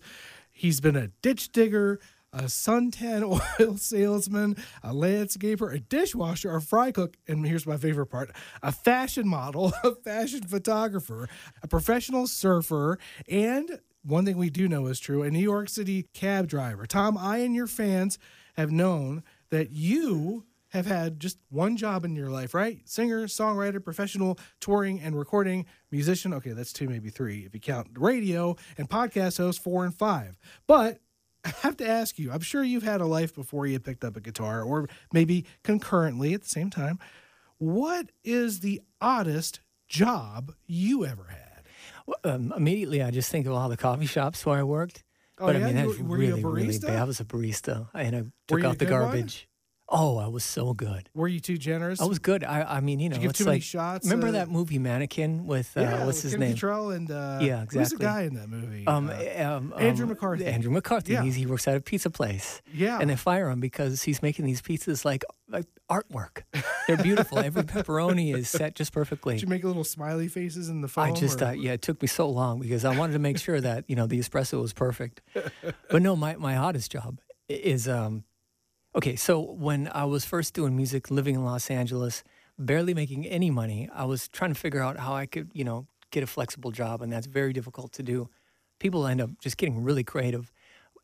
he's 0.50 0.80
been 0.80 0.96
a 0.96 1.08
ditch 1.22 1.52
digger, 1.52 2.00
a 2.34 2.44
suntan 2.44 3.24
oil 3.60 3.78
salesman, 3.78 4.56
a 4.84 4.94
landscaper, 4.94 5.74
a 5.74 5.80
dishwasher, 5.80 6.56
a 6.56 6.62
fry 6.62 6.92
cook, 6.92 7.18
and 7.28 7.46
here's 7.46 7.66
my 7.66 7.78
favorite 7.78 8.08
part 8.08 8.32
a 8.62 8.72
fashion 8.72 9.28
model, 9.28 9.74
a 9.84 9.96
fashion 9.96 10.44
photographer, 10.44 11.28
a 11.62 11.68
professional 11.68 12.28
surfer, 12.28 12.98
and 13.28 13.80
one 14.04 14.26
thing 14.26 14.38
we 14.38 14.50
do 14.50 14.68
know 14.68 14.88
is 14.88 15.00
true 15.00 15.24
a 15.24 15.32
New 15.32 15.40
York 15.40 15.70
City 15.70 16.08
cab 16.14 16.48
driver. 16.48 16.86
Tom, 16.86 17.18
I 17.18 17.40
and 17.40 17.56
your 17.56 17.68
fans 17.68 18.18
have 18.56 18.72
known 18.72 19.24
that 19.50 19.72
you 19.72 20.46
have 20.70 20.86
had 20.86 21.20
just 21.20 21.38
one 21.50 21.76
job 21.76 22.06
in 22.06 22.16
your 22.16 22.30
life, 22.30 22.54
right? 22.54 22.88
Singer, 22.88 23.26
songwriter, 23.26 23.84
professional, 23.84 24.38
touring 24.60 25.00
and 25.02 25.18
recording, 25.18 25.66
musician. 25.92 26.34
Okay, 26.34 26.52
that's 26.52 26.72
two, 26.72 26.88
maybe 26.88 27.10
three 27.10 27.40
if 27.40 27.54
you 27.54 27.60
count 27.60 27.88
radio 27.98 28.56
and 28.78 28.88
podcast 28.88 29.38
host, 29.38 29.64
four 29.64 29.84
and 29.84 29.96
five. 29.96 30.38
But 30.68 31.00
I 31.46 31.50
have 31.62 31.78
to 31.78 31.88
ask 31.88 32.20
you, 32.20 32.32
I'm 32.32 32.42
sure 32.42 32.64
you've 32.64 32.84
had 32.84 33.02
a 33.02 33.06
life 33.06 33.34
before 33.34 33.66
you 33.66 33.80
picked 33.80 34.04
up 34.04 34.16
a 34.16 34.22
guitar 34.22 34.62
or 34.62 34.88
maybe 35.14 35.46
concurrently 35.64 36.34
at 36.34 36.42
the 36.44 36.50
same 36.50 36.70
time. 36.70 37.00
What 37.58 38.12
is 38.24 38.60
the 38.62 38.82
oddest 39.02 39.60
job 39.88 40.54
you 40.68 41.06
ever 41.06 41.26
had? 41.30 41.64
Well, 42.06 42.18
Um, 42.24 42.54
immediately, 42.56 43.02
I 43.04 43.12
just 43.12 43.30
think 43.32 43.46
of 43.48 43.54
all 43.54 43.70
the 43.70 43.78
coffee 43.78 44.06
shops 44.06 44.46
where 44.46 44.60
I 44.60 44.64
worked. 44.64 45.04
Oh, 45.38 45.48
but 45.48 45.56
yeah? 45.56 45.62
I 45.62 45.66
mean, 45.66 45.76
that's 45.76 45.98
were- 46.00 46.06
were 46.06 46.18
you 46.24 46.34
a 46.34 46.36
really, 46.38 46.44
really 46.44 46.68
barista? 46.78 46.88
bad. 46.88 47.00
I 47.00 47.04
was 47.06 47.20
a 47.20 47.26
barista, 47.26 47.90
and 47.94 48.16
I 48.16 48.24
took 48.48 48.64
out 48.64 48.78
the 48.80 48.86
garbage. 48.86 49.49
Oh, 49.92 50.18
I 50.20 50.28
was 50.28 50.44
so 50.44 50.74
good. 50.74 51.10
Were 51.16 51.28
you 51.28 51.40
too 51.40 51.58
generous? 51.58 52.00
I 52.00 52.06
was 52.06 52.20
good. 52.20 52.44
I, 52.44 52.62
I 52.78 52.80
mean, 52.80 53.00
you 53.00 53.10
know, 53.10 53.16
Did 53.16 53.22
you 53.24 53.28
give 53.28 53.30
it's 53.32 53.40
too 53.40 53.46
many 53.46 53.60
shots, 53.60 54.06
remember 54.06 54.28
uh, 54.28 54.32
that 54.34 54.50
movie 54.50 54.78
Mannequin 54.78 55.48
with 55.48 55.76
uh, 55.76 55.82
yeah, 55.82 56.06
what's 56.06 56.22
his 56.22 56.34
Kim 56.34 56.42
name? 56.42 56.56
Cattrall 56.56 56.96
and 56.96 57.10
uh, 57.10 57.40
Yeah, 57.42 57.62
Who's 57.62 57.70
the 57.74 57.80
exactly. 57.82 58.06
guy 58.06 58.22
in 58.24 58.36
that 58.36 58.50
movie? 58.50 58.86
Um, 58.86 59.10
Uh, 59.10 59.44
um, 59.44 59.74
Andrew 59.80 60.04
um, 60.06 60.10
McCarthy. 60.10 60.46
Andrew 60.46 60.72
McCarthy. 60.72 61.14
Yeah. 61.14 61.24
He's, 61.24 61.36
he 61.36 61.46
works 61.48 61.68
at 61.68 61.76
a 61.76 61.82
pizza 61.82 62.10
place. 62.12 62.62
Yeah. 62.72 63.00
And 63.02 63.10
they 63.10 63.16
fire 63.16 63.50
him 63.50 63.60
because 63.60 64.04
he's 64.04 64.22
making 64.22 64.46
these 64.46 64.62
pizzas 64.62 65.04
like 65.06 65.24
like 65.50 65.66
artwork. 65.90 66.44
They're 66.88 66.98
beautiful. 66.98 67.40
Every 67.50 67.64
pepperoni 67.64 68.36
is 68.36 68.48
set 68.48 68.76
just 68.76 68.94
perfectly. 68.94 69.36
Did 69.36 69.42
you 69.44 69.48
make 69.48 69.64
little 69.64 69.84
smiley 69.84 70.28
faces 70.28 70.70
in 70.70 70.82
the 70.82 70.88
phone? 70.88 71.08
I 71.10 71.12
just 71.14 71.40
thought, 71.40 71.60
yeah, 71.60 71.72
it 71.74 71.82
took 71.82 72.00
me 72.02 72.08
so 72.08 72.30
long 72.30 72.60
because 72.60 72.86
I 72.86 72.96
wanted 72.96 73.14
to 73.14 73.20
make 73.20 73.40
sure 73.40 73.60
that 73.60 73.86
you 73.88 73.96
know 73.96 74.06
the 74.06 74.20
espresso 74.20 74.62
was 74.62 74.72
perfect. 74.74 75.22
But 75.90 76.04
no, 76.04 76.16
my 76.16 76.36
my 76.36 76.54
hottest 76.54 76.92
job 76.92 77.20
is 77.48 77.88
um, 77.88 78.24
okay. 79.00 79.16
So 79.16 79.40
when 79.40 79.90
I 79.94 80.04
was 80.04 80.26
first 80.26 80.54
doing 80.54 80.76
music, 80.76 81.10
living 81.10 81.36
in 81.36 81.46
Los 81.46 81.72
Angeles, 81.72 82.22
barely 82.58 82.94
making 82.94 83.26
any 83.26 83.50
money, 83.50 83.90
I 83.94 84.04
was 84.04 84.28
trying 84.28 84.54
to 84.54 84.60
figure 84.60 84.82
out 84.82 84.98
how 84.98 85.14
I 85.14 85.26
could 85.26 85.50
you 85.54 85.64
know 85.64 85.88
get 86.12 86.22
a 86.22 86.28
flexible 86.28 86.72
job, 86.72 87.02
and 87.02 87.12
that's 87.12 87.26
very 87.26 87.54
difficult 87.54 87.94
to 87.94 88.04
do. 88.04 88.30
People 88.78 89.08
end 89.08 89.22
up 89.22 89.30
just 89.40 89.58
getting 89.58 89.82
really 89.82 90.04
creative. 90.04 90.52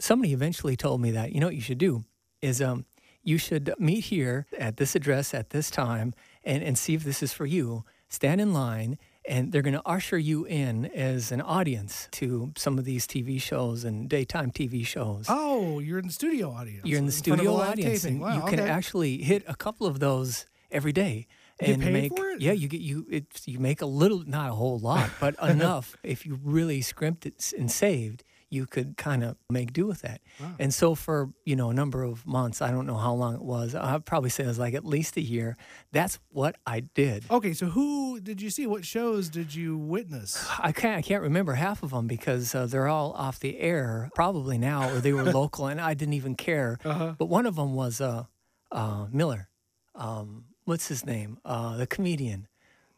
Somebody 0.02 0.34
eventually 0.34 0.76
told 0.76 1.00
me 1.00 1.12
that 1.12 1.32
you 1.32 1.40
know 1.40 1.48
what 1.48 1.56
you 1.56 1.62
should 1.62 1.78
do 1.78 2.04
is 2.42 2.62
um, 2.62 2.86
you 3.24 3.38
should 3.38 3.74
meet 3.80 4.06
here 4.06 4.46
at 4.60 4.76
this 4.76 4.94
address 4.94 5.34
at 5.34 5.52
this 5.52 5.72
time 5.72 6.14
and, 6.44 6.62
and 6.62 6.78
see 6.78 6.96
if 6.96 7.06
this 7.06 7.24
is 7.24 7.32
for 7.32 7.46
you. 7.46 7.86
Stand 8.10 8.42
in 8.42 8.54
line 8.54 8.98
and 9.28 9.52
they're 9.52 9.62
going 9.62 9.74
to 9.74 9.82
usher 9.88 10.18
you 10.18 10.46
in 10.46 10.86
as 10.88 11.32
an 11.32 11.42
audience 11.42 12.08
to 12.14 12.52
some 12.58 12.78
of 12.78 12.86
these 12.86 13.08
TV 13.08 13.42
shows 13.42 13.84
and 13.84 14.08
daytime 14.10 14.52
TV 14.52 14.86
shows. 14.86 15.26
Oh, 15.30 15.80
you're 15.80 16.00
in 16.00 16.08
the 16.08 16.14
studio 16.14 16.52
audience. 16.52 16.86
You're 16.86 17.00
in 17.00 17.06
the 17.06 17.10
a 17.10 17.14
studio 17.14 17.56
audience, 17.56 18.04
and 18.06 18.20
Wow, 18.22 18.36
you 18.36 18.42
can 18.50 18.60
actually 18.60 19.18
hit 19.24 19.44
a 19.48 19.56
couple 19.56 19.88
of 19.88 20.00
those 20.00 20.46
every 20.72 20.92
day. 20.92 21.28
And 21.60 21.80
make 21.94 22.16
for 22.18 22.30
it? 22.32 22.42
yeah 22.42 22.52
you 22.52 22.68
get 22.68 22.82
you 22.82 23.06
it's 23.10 23.48
you 23.48 23.60
make 23.60 23.82
a 23.82 23.86
little 23.86 24.24
not 24.28 24.50
a 24.50 24.54
whole 24.54 24.78
lot 24.78 25.10
but 25.22 25.36
enough 25.42 25.96
if 26.04 26.26
you 26.26 26.38
really 26.44 26.82
scrimpted 26.82 27.36
s- 27.40 27.54
and 27.58 27.72
saved 27.72 28.26
you 28.56 28.66
could 28.66 28.96
kind 28.98 29.24
of 29.24 29.36
make 29.50 29.74
do 29.74 29.86
with 29.86 30.02
that 30.02 30.20
and 30.60 30.74
so 30.74 30.96
for 30.96 31.30
you 31.44 31.56
know 31.56 31.70
a 31.70 31.74
number 31.74 32.02
of 32.04 32.26
months 32.26 32.62
i 32.62 32.72
don't 32.72 32.88
know 32.88 32.98
how 32.98 33.14
long 33.14 33.36
it 33.36 33.42
was 33.42 33.76
i'd 33.76 34.06
probably 34.06 34.30
say 34.30 34.44
it 34.44 34.48
was 34.48 34.58
like 34.66 34.74
at 34.74 34.86
least 34.86 35.18
a 35.18 35.22
year 35.22 35.56
that's 35.92 36.18
what 36.32 36.56
i 36.66 36.80
did 36.96 37.24
Okay, 37.36 37.54
so 37.54 37.66
who 37.68 38.20
did 38.22 38.42
you 38.42 38.50
see? 38.50 38.66
What 38.66 38.86
shows 38.86 39.28
did 39.30 39.54
you 39.54 39.78
witness? 39.78 40.48
I 40.60 40.72
can't. 40.72 40.98
I 40.98 41.02
can't 41.02 41.22
remember 41.22 41.54
half 41.54 41.84
of 41.84 41.90
them 41.92 42.08
because 42.08 42.56
uh, 42.56 42.66
they're 42.66 42.88
all 42.88 43.12
off 43.14 43.40
the 43.40 43.60
air 43.60 44.10
probably 44.16 44.58
now, 44.58 44.90
or 44.90 45.00
they 45.02 45.12
were 45.12 45.24
local, 45.42 45.68
and 45.68 45.82
I 45.82 45.94
didn't 45.96 46.14
even 46.14 46.36
care. 46.36 46.78
Uh-huh. 46.86 47.16
But 47.18 47.26
one 47.26 47.46
of 47.46 47.56
them 47.58 47.74
was 47.74 48.00
uh, 48.00 48.24
uh, 48.72 49.08
Miller. 49.12 49.50
Um, 49.96 50.46
what's 50.64 50.88
his 50.88 51.06
name? 51.06 51.40
Uh, 51.44 51.76
the 51.78 51.88
comedian, 51.88 52.48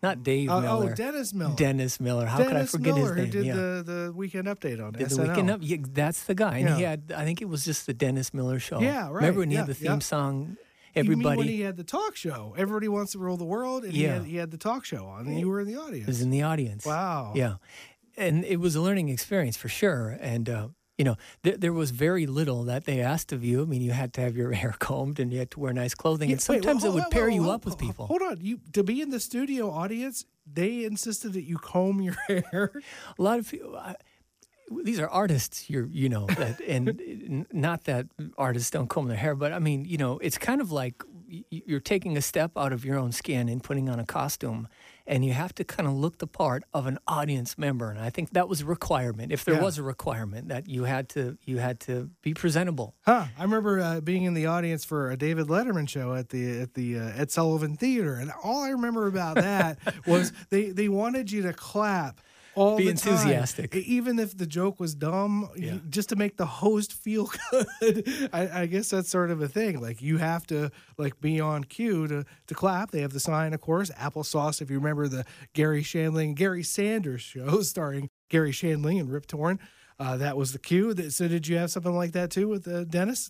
not 0.03 0.23
Dave 0.23 0.49
Uh, 0.49 0.61
Miller. 0.61 0.91
oh, 0.91 0.95
Dennis 0.95 1.33
Miller. 1.33 1.55
Dennis 1.55 1.99
Miller. 1.99 2.25
How 2.25 2.37
could 2.43 2.55
I 2.55 2.65
forget 2.65 2.95
Miller, 2.95 3.15
his 3.15 3.15
name? 3.15 3.25
who 3.25 3.31
did 3.31 3.45
yeah. 3.45 3.53
the, 3.55 3.83
the 3.85 4.13
weekend 4.15 4.47
update 4.47 4.83
on 4.85 4.93
Did 4.93 5.07
SNL. 5.07 5.15
the 5.15 5.21
weekend 5.29 5.49
up? 5.49 5.59
Yeah, 5.63 5.77
that's 5.91 6.23
the 6.25 6.35
guy. 6.35 6.59
And 6.59 6.75
he 6.75 6.83
had. 6.83 7.13
I 7.15 7.23
think 7.25 7.41
it 7.41 7.49
was 7.49 7.65
just 7.65 7.85
the 7.87 7.93
Dennis 7.93 8.33
Miller 8.33 8.59
show. 8.59 8.79
Yeah, 8.79 9.03
right. 9.07 9.11
Remember 9.13 9.39
when 9.39 9.49
he 9.49 9.55
had 9.57 9.67
the 9.67 9.73
theme 9.73 9.91
yeah. 9.93 9.99
song? 9.99 10.57
You 10.95 11.03
mean 11.03 11.11
Everybody 11.11 11.37
when 11.37 11.47
he 11.47 11.61
had 11.61 11.77
the 11.77 11.83
talk 11.83 12.15
show? 12.15 12.55
Everybody 12.57 12.87
wants 12.87 13.11
to 13.11 13.19
rule 13.19 13.37
the 13.37 13.45
world, 13.45 13.83
and 13.83 13.93
he, 13.93 14.03
Yeah. 14.03 14.13
had, 14.15 14.23
he 14.25 14.35
had 14.37 14.49
the 14.49 14.57
talk 14.57 14.83
show 14.83 15.05
on, 15.05 15.27
and 15.27 15.39
you 15.39 15.47
were 15.47 15.59
in 15.59 15.67
the 15.67 15.75
audience. 15.77 16.07
was 16.07 16.21
in 16.23 16.31
the 16.31 16.41
audience. 16.41 16.85
Wow. 16.87 17.33
Yeah, 17.35 17.55
and 18.17 18.43
it 18.45 18.57
was 18.59 18.75
a 18.75 18.81
learning 18.81 19.09
experience 19.09 19.57
for 19.57 19.69
sure. 19.69 20.17
And 20.19 20.49
uh, 20.49 20.67
you 20.97 21.05
know, 21.05 21.15
th- 21.43 21.59
there 21.59 21.73
was 21.73 21.91
very 21.91 22.25
little 22.25 22.63
that 22.63 22.85
they 22.85 23.01
asked 23.01 23.31
of 23.31 23.43
you. 23.43 23.61
I 23.61 23.65
mean, 23.65 23.81
you 23.81 23.91
had 23.91 24.13
to 24.13 24.21
have 24.21 24.35
your 24.35 24.51
hair 24.61 24.75
combed 24.79 25.19
and 25.19 25.31
you 25.31 25.39
had 25.39 25.51
to 25.51 25.59
wear 25.59 25.73
nice 25.73 25.93
clothing. 25.93 26.29
Yeah, 26.29 26.33
and 26.33 26.45
wait, 26.49 26.63
sometimes 26.63 26.83
whoa, 26.83 26.89
it 26.89 26.93
would 26.95 27.11
pair 27.11 27.29
whoa, 27.29 27.35
you 27.35 27.49
up 27.51 27.65
with 27.65 27.77
people. 27.77 28.07
Hold 28.07 28.21
on, 28.21 28.37
you 28.41 28.59
to 28.73 28.83
be 28.83 29.01
in 29.01 29.09
the 29.09 29.19
studio 29.19 29.69
audience, 29.69 30.25
they 30.51 30.83
insisted 30.83 31.33
that 31.33 31.43
you 31.43 31.57
comb 31.57 32.01
your 32.01 32.15
hair. 32.27 32.71
A 33.17 33.21
lot 33.21 33.39
of 33.39 33.49
people. 33.49 33.75
I, 33.77 33.95
these 34.83 34.99
are 34.99 35.07
artists, 35.07 35.69
you're, 35.69 35.87
you 35.87 36.09
know, 36.09 36.25
that, 36.25 36.59
and 36.67 36.89
n- 36.89 37.47
not 37.53 37.85
that 37.85 38.07
artists 38.37 38.69
don't 38.69 38.89
comb 38.89 39.07
their 39.07 39.17
hair, 39.17 39.33
but 39.33 39.53
I 39.53 39.59
mean, 39.59 39.85
you 39.85 39.97
know, 39.97 40.17
it's 40.17 40.37
kind 40.37 40.59
of 40.59 40.73
like 40.73 41.01
you're 41.49 41.79
taking 41.79 42.17
a 42.17 42.21
step 42.21 42.51
out 42.57 42.73
of 42.73 42.83
your 42.85 42.97
own 42.97 43.11
skin 43.11 43.49
and 43.49 43.63
putting 43.63 43.89
on 43.89 43.99
a 43.99 44.05
costume, 44.05 44.67
and 45.07 45.23
you 45.25 45.31
have 45.33 45.55
to 45.55 45.63
kind 45.63 45.87
of 45.87 45.93
look 45.93 46.17
the 46.19 46.27
part 46.27 46.63
of 46.73 46.85
an 46.85 46.99
audience 47.07 47.57
member. 47.57 47.89
And 47.89 47.99
I 47.99 48.09
think 48.09 48.31
that 48.31 48.47
was 48.49 48.61
a 48.61 48.65
requirement. 48.65 49.31
If 49.31 49.45
there 49.45 49.55
Yeah. 49.55 49.61
was 49.63 49.77
a 49.77 49.83
requirement 49.83 50.49
that 50.49 50.67
you 50.67 50.83
had 50.83 51.07
to, 51.09 51.37
you 51.45 51.57
had 51.59 51.79
to 51.81 52.09
be 52.21 52.33
presentable. 52.33 52.93
Huh? 53.05 53.25
I 53.39 53.43
remember 53.43 53.79
uh, 53.79 54.01
being 54.01 54.23
in 54.23 54.33
the 54.33 54.45
audience 54.47 54.83
for 54.85 55.09
a 55.09 55.17
David 55.17 55.47
Letterman 55.47 55.87
show 55.87 56.13
at 56.13 56.29
the 56.29 56.59
at 56.61 56.73
the 56.73 56.99
uh, 56.99 57.11
Ed 57.15 57.31
Sullivan 57.31 57.75
Theater, 57.77 58.15
and 58.15 58.31
all 58.43 58.61
I 58.63 58.69
remember 58.69 59.07
about 59.07 59.35
that 59.35 59.79
was 60.05 60.33
they 60.49 60.71
they 60.71 60.89
wanted 60.89 61.31
you 61.31 61.41
to 61.43 61.53
clap. 61.53 62.21
All 62.57 62.75
Be 62.77 62.85
time, 62.85 62.91
enthusiastic. 62.91 63.75
e- 63.75 63.79
even 63.81 64.17
if 64.19 64.35
the 64.37 64.47
joke 64.47 64.79
was 64.79 64.95
dumb, 64.95 65.49
Yeah. 65.55 65.77
just 65.89 66.09
to 66.09 66.15
make 66.15 66.37
the 66.37 66.45
host 66.45 66.91
feel 66.93 67.29
good. 67.51 68.29
I, 68.33 68.61
I 68.61 68.65
guess 68.65 68.89
that's 68.89 69.09
sort 69.09 69.29
of 69.31 69.41
a 69.41 69.47
thing. 69.47 69.79
Like 69.79 70.01
you 70.01 70.17
have 70.17 70.45
to 70.47 70.71
like 70.97 71.21
be 71.21 71.39
on 71.39 71.63
cue 71.65 72.07
to 72.07 72.25
to 72.47 72.53
clap. 72.55 72.91
They 72.91 73.01
have 73.01 73.13
the 73.13 73.19
sign, 73.19 73.53
of 73.53 73.61
course, 73.61 73.91
applesauce. 73.91 74.61
If 74.61 74.69
you 74.71 74.77
remember 74.77 75.07
the 75.07 75.25
Garry 75.53 75.83
Shandling, 75.83 76.35
Gary 76.35 76.63
Sanders 76.63 77.21
show 77.21 77.61
starring 77.73 78.09
Garry 78.29 78.51
Shandling 78.51 78.99
and 78.99 79.09
Rip 79.11 79.27
Torn, 79.27 79.59
uh, 79.99 80.17
that 80.17 80.35
was 80.35 80.51
the 80.51 80.59
cue. 80.59 80.93
That- 80.93 81.13
So 81.13 81.27
did 81.27 81.47
you 81.47 81.57
have 81.57 81.69
something 81.71 81.95
like 81.95 82.13
that 82.13 82.31
too 82.31 82.47
with 82.47 82.67
uh, 82.67 82.83
Dennis? 82.85 83.29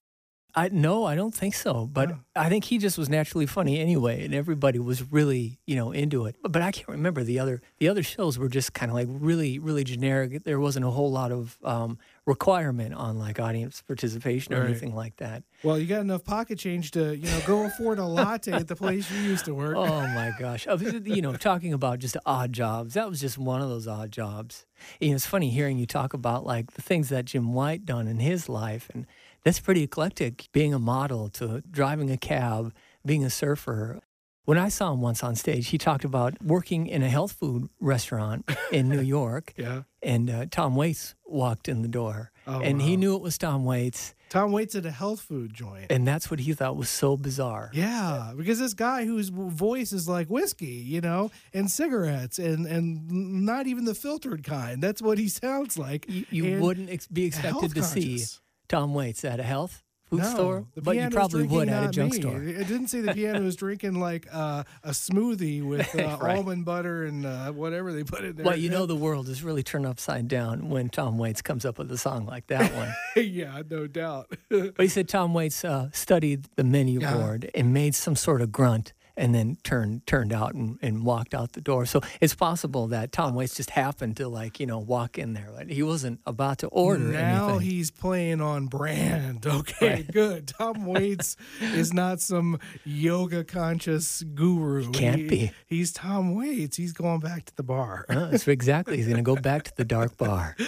I 0.55 0.69
no, 0.69 1.05
I 1.05 1.15
don't 1.15 1.33
think 1.36 1.53
so. 1.53 1.86
But. 1.86 2.15
I 2.36 2.49
think 2.49 2.65
he 2.65 2.77
just 2.77 2.99
was 2.99 3.10
naturally 3.10 3.47
funny 3.47 3.79
anyway, 3.79 4.23
and 4.23 4.31
everybody 4.31 4.77
was 4.77 5.12
really, 5.12 5.57
you 5.65 5.75
know, 5.75 5.91
into 5.91 6.27
it. 6.27 6.36
But, 6.43 6.51
but 6.51 6.62
I 6.62 6.69
can't 6.71 6.88
remember 6.88 7.23
the 7.23 7.39
other 7.39 7.63
the 7.79 7.89
other 7.89 8.03
shows 8.03 8.38
were 8.38 8.47
just 8.47 8.73
kind 8.73 8.91
of 8.91 8.95
like 8.95 9.07
really, 9.10 9.57
really 9.57 9.83
generic. 9.83 10.43
There 10.43 10.60
wasn't 10.60 10.86
a 10.86 10.91
whole 10.91 11.12
lot 11.12 11.31
of 11.31 11.57
um, 11.63 11.97
requirement 12.27 12.93
on 12.93 13.17
like 13.17 13.39
audience 13.39 13.81
participation 13.81 14.53
or 14.53 14.60
Right. 14.62 14.69
anything 14.69 14.93
like 14.93 15.15
that. 15.17 15.41
Well, 15.63 15.79
you 15.79 15.88
got 15.88 16.01
enough 16.01 16.23
pocket 16.23 16.60
change 16.60 16.91
to, 16.91 17.17
you 17.17 17.25
know, 17.25 17.41
go 17.47 17.65
afford 17.65 17.97
a 17.97 18.05
latte 18.05 18.51
at 18.51 18.67
the 18.67 18.75
place 18.75 19.10
you 19.12 19.19
used 19.21 19.45
to 19.45 19.55
work. 19.55 19.75
Oh 19.88 20.05
my 20.07 20.31
gosh! 20.39 20.67
You 20.67 21.21
know, 21.23 21.33
talking 21.33 21.73
about 21.73 21.97
just 21.97 22.17
odd 22.23 22.53
jobs. 22.53 22.93
That 22.93 23.10
was 23.10 23.19
just 23.19 23.39
one 23.39 23.62
of 23.63 23.69
those 23.69 23.88
odd 23.88 24.12
jobs. 24.12 24.67
You 24.99 25.10
know, 25.10 25.15
it's 25.15 25.25
funny 25.25 25.49
hearing 25.49 25.79
you 25.79 25.88
talk 25.88 26.13
about 26.13 26.45
like 26.45 26.73
the 26.73 26.83
things 26.83 27.10
that 27.10 27.25
Jim 27.25 27.53
White 27.53 27.83
done 27.83 28.07
in 28.07 28.19
his 28.19 28.47
life, 28.47 28.91
and 28.93 29.07
that's 29.43 29.60
pretty 29.60 29.84
eclectic. 29.84 30.47
Being 30.52 30.73
a 30.73 30.80
model 30.80 31.30
to 31.30 31.62
driving 31.69 32.10
a 32.12 32.17
cab, 32.17 32.73
being 33.06 33.23
a 33.23 33.30
surfer. 33.30 34.00
When 34.45 34.58
I 34.58 34.69
saw 34.69 34.93
him 34.93 35.02
once 35.02 35.23
on 35.23 35.36
stage, 35.36 35.67
he 35.69 35.78
talked 35.78 36.06
about 36.06 36.41
working 36.41 36.88
in 36.88 37.04
a 37.04 37.10
health 37.10 37.34
food 37.34 37.67
restaurant 37.82 38.50
in 38.71 38.88
New 38.88 39.02
York, 39.17 39.54
Yeah. 39.58 39.82
and 40.02 40.30
uh, 40.30 40.45
Tom 40.50 40.76
Waits 40.78 41.15
walked 41.26 41.67
in 41.67 41.82
the 41.82 41.89
door, 41.89 42.32
Oh, 42.50 42.62
and 42.62 42.82
he 42.82 42.95
knew 42.95 43.13
it 43.17 43.21
was 43.21 43.38
Tom 43.38 43.65
Waits, 43.65 44.15
Tom 44.30 44.54
waits 44.54 44.73
at 44.76 44.86
a 44.86 44.91
health 44.91 45.19
food 45.19 45.54
joint. 45.54 45.89
and 45.91 46.08
that's 46.08 46.32
what 46.32 46.39
he 46.39 46.54
thought 46.54 46.78
was 46.78 46.89
so 46.89 47.17
bizarre. 47.17 47.71
Yeah, 47.73 48.32
because 48.38 48.58
this 48.60 48.73
guy 48.73 49.04
whose 49.06 49.28
voice 49.28 49.91
is 49.91 50.08
like 50.08 50.30
whiskey, 50.30 50.65
you 50.93 51.02
know, 51.02 51.30
and 51.54 51.69
cigarettes, 51.69 52.39
and 52.39 52.65
and 52.65 53.12
not 53.45 53.67
even 53.67 53.84
the 53.84 53.95
filtered 53.95 54.45
kind. 54.45 54.82
That's 54.82 55.02
what 55.02 55.17
he 55.17 55.28
sounds 55.28 55.78
like. 55.78 56.06
You, 56.10 56.26
you 56.30 56.60
wouldn't 56.62 56.89
ex- 56.89 57.08
be 57.08 57.26
expected 57.26 57.76
to 57.76 57.84
see 57.84 58.00
health-conscious. 58.19 58.41
Tom 58.69 58.93
Waits 58.93 59.23
at 59.25 59.39
a 59.39 59.43
health 59.43 59.84
food 60.10 60.19
No, 60.19 60.30
store, 60.30 60.65
but 60.77 60.95
you 60.95 61.10
probably 61.10 61.43
would 61.43 61.67
at 61.67 61.84
a 61.84 61.89
junk 61.91 62.13
me. 62.13 62.21
store. 62.21 62.41
It 62.41 62.65
didn't 62.67 62.88
say 62.88 63.01
the 63.01 63.13
piano 63.13 63.41
was 63.43 63.58
drinking 63.58 63.99
like 63.99 64.25
uh, 64.32 64.63
a 64.84 64.91
smoothie 64.91 65.62
with 65.62 65.93
uh, 65.99 66.17
Right. 66.21 66.38
almond 66.38 66.63
butter 66.63 67.03
and 67.03 67.25
uh, 67.25 67.51
whatever 67.51 67.91
they 67.91 68.03
put 68.06 68.23
in 68.23 68.38
there. 68.38 68.45
Well, 68.45 68.56
you 68.56 68.69
know 68.69 68.86
the 68.93 68.95
world 68.95 69.27
is 69.27 69.43
really 69.43 69.63
turned 69.63 69.86
upside 69.86 70.30
down 70.30 70.69
when 70.69 70.88
Tom 70.88 71.17
Waits 71.17 71.41
comes 71.41 71.65
up 71.65 71.77
with 71.77 71.91
a 71.91 71.97
song 71.97 72.25
like 72.25 72.47
that 72.47 72.73
one. 72.73 72.93
yeah, 73.25 73.62
no 73.69 73.86
doubt. 73.88 74.32
but 74.49 74.80
he 74.80 74.88
said 74.88 75.10
Tom 75.10 75.34
Waits 75.34 75.65
uh, 75.65 75.89
studied 75.91 76.47
the 76.56 76.63
menu 76.63 77.01
Yeah. 77.01 77.13
board 77.17 77.51
and 77.53 77.73
made 77.73 77.93
some 77.93 78.15
sort 78.15 78.41
of 78.41 78.49
grunt 78.51 78.93
and 79.17 79.34
then 79.36 79.58
turned 79.63 80.06
turned 80.08 80.32
out 80.32 80.53
and, 80.53 80.77
and 80.82 81.03
walked 81.03 81.34
out 81.34 81.53
the 81.53 81.62
door. 81.62 81.86
So 81.88 82.01
it's 82.21 82.36
possible 82.36 82.88
that 82.88 83.12
Tom 83.12 83.34
Waits 83.36 83.56
just 83.56 83.71
happened 83.71 84.15
to 84.17 84.27
like, 84.30 84.60
you 84.60 84.65
know, 84.67 84.77
walk 84.80 85.17
in 85.17 85.34
there. 85.34 85.49
Like, 85.51 85.69
he 85.69 85.82
wasn't 85.84 86.19
about 86.25 86.60
to 86.60 86.67
order 86.67 87.03
now 87.03 87.49
anything. 87.49 87.67
he's 87.69 87.91
playing 87.91 88.39
on 88.41 88.67
brand. 88.67 89.45
Okay, 89.58 89.88
Right. 89.95 90.12
good. 90.12 90.47
Tom 90.47 90.86
Waits 90.86 91.36
is 91.60 91.91
not 91.93 92.21
some 92.21 92.60
yoga 92.86 93.43
conscious 93.43 94.21
guru. 94.21 94.91
can't 94.91 95.21
He- 95.21 95.27
be. 95.27 95.51
He's 95.65 95.91
Tom 95.91 96.36
Waits. 96.36 96.77
He's 96.77 96.93
going 96.93 97.19
back 97.19 97.45
to 97.45 97.56
the 97.56 97.63
bar. 97.63 98.06
Uh, 98.08 98.30
that's 98.30 98.47
exactly. 98.47 98.97
He's 98.97 99.06
going 99.08 99.17
to 99.17 99.23
go 99.23 99.36
back 99.36 99.63
to 99.63 99.75
the 99.75 99.84
dark 99.86 100.15
bar. 100.17 100.56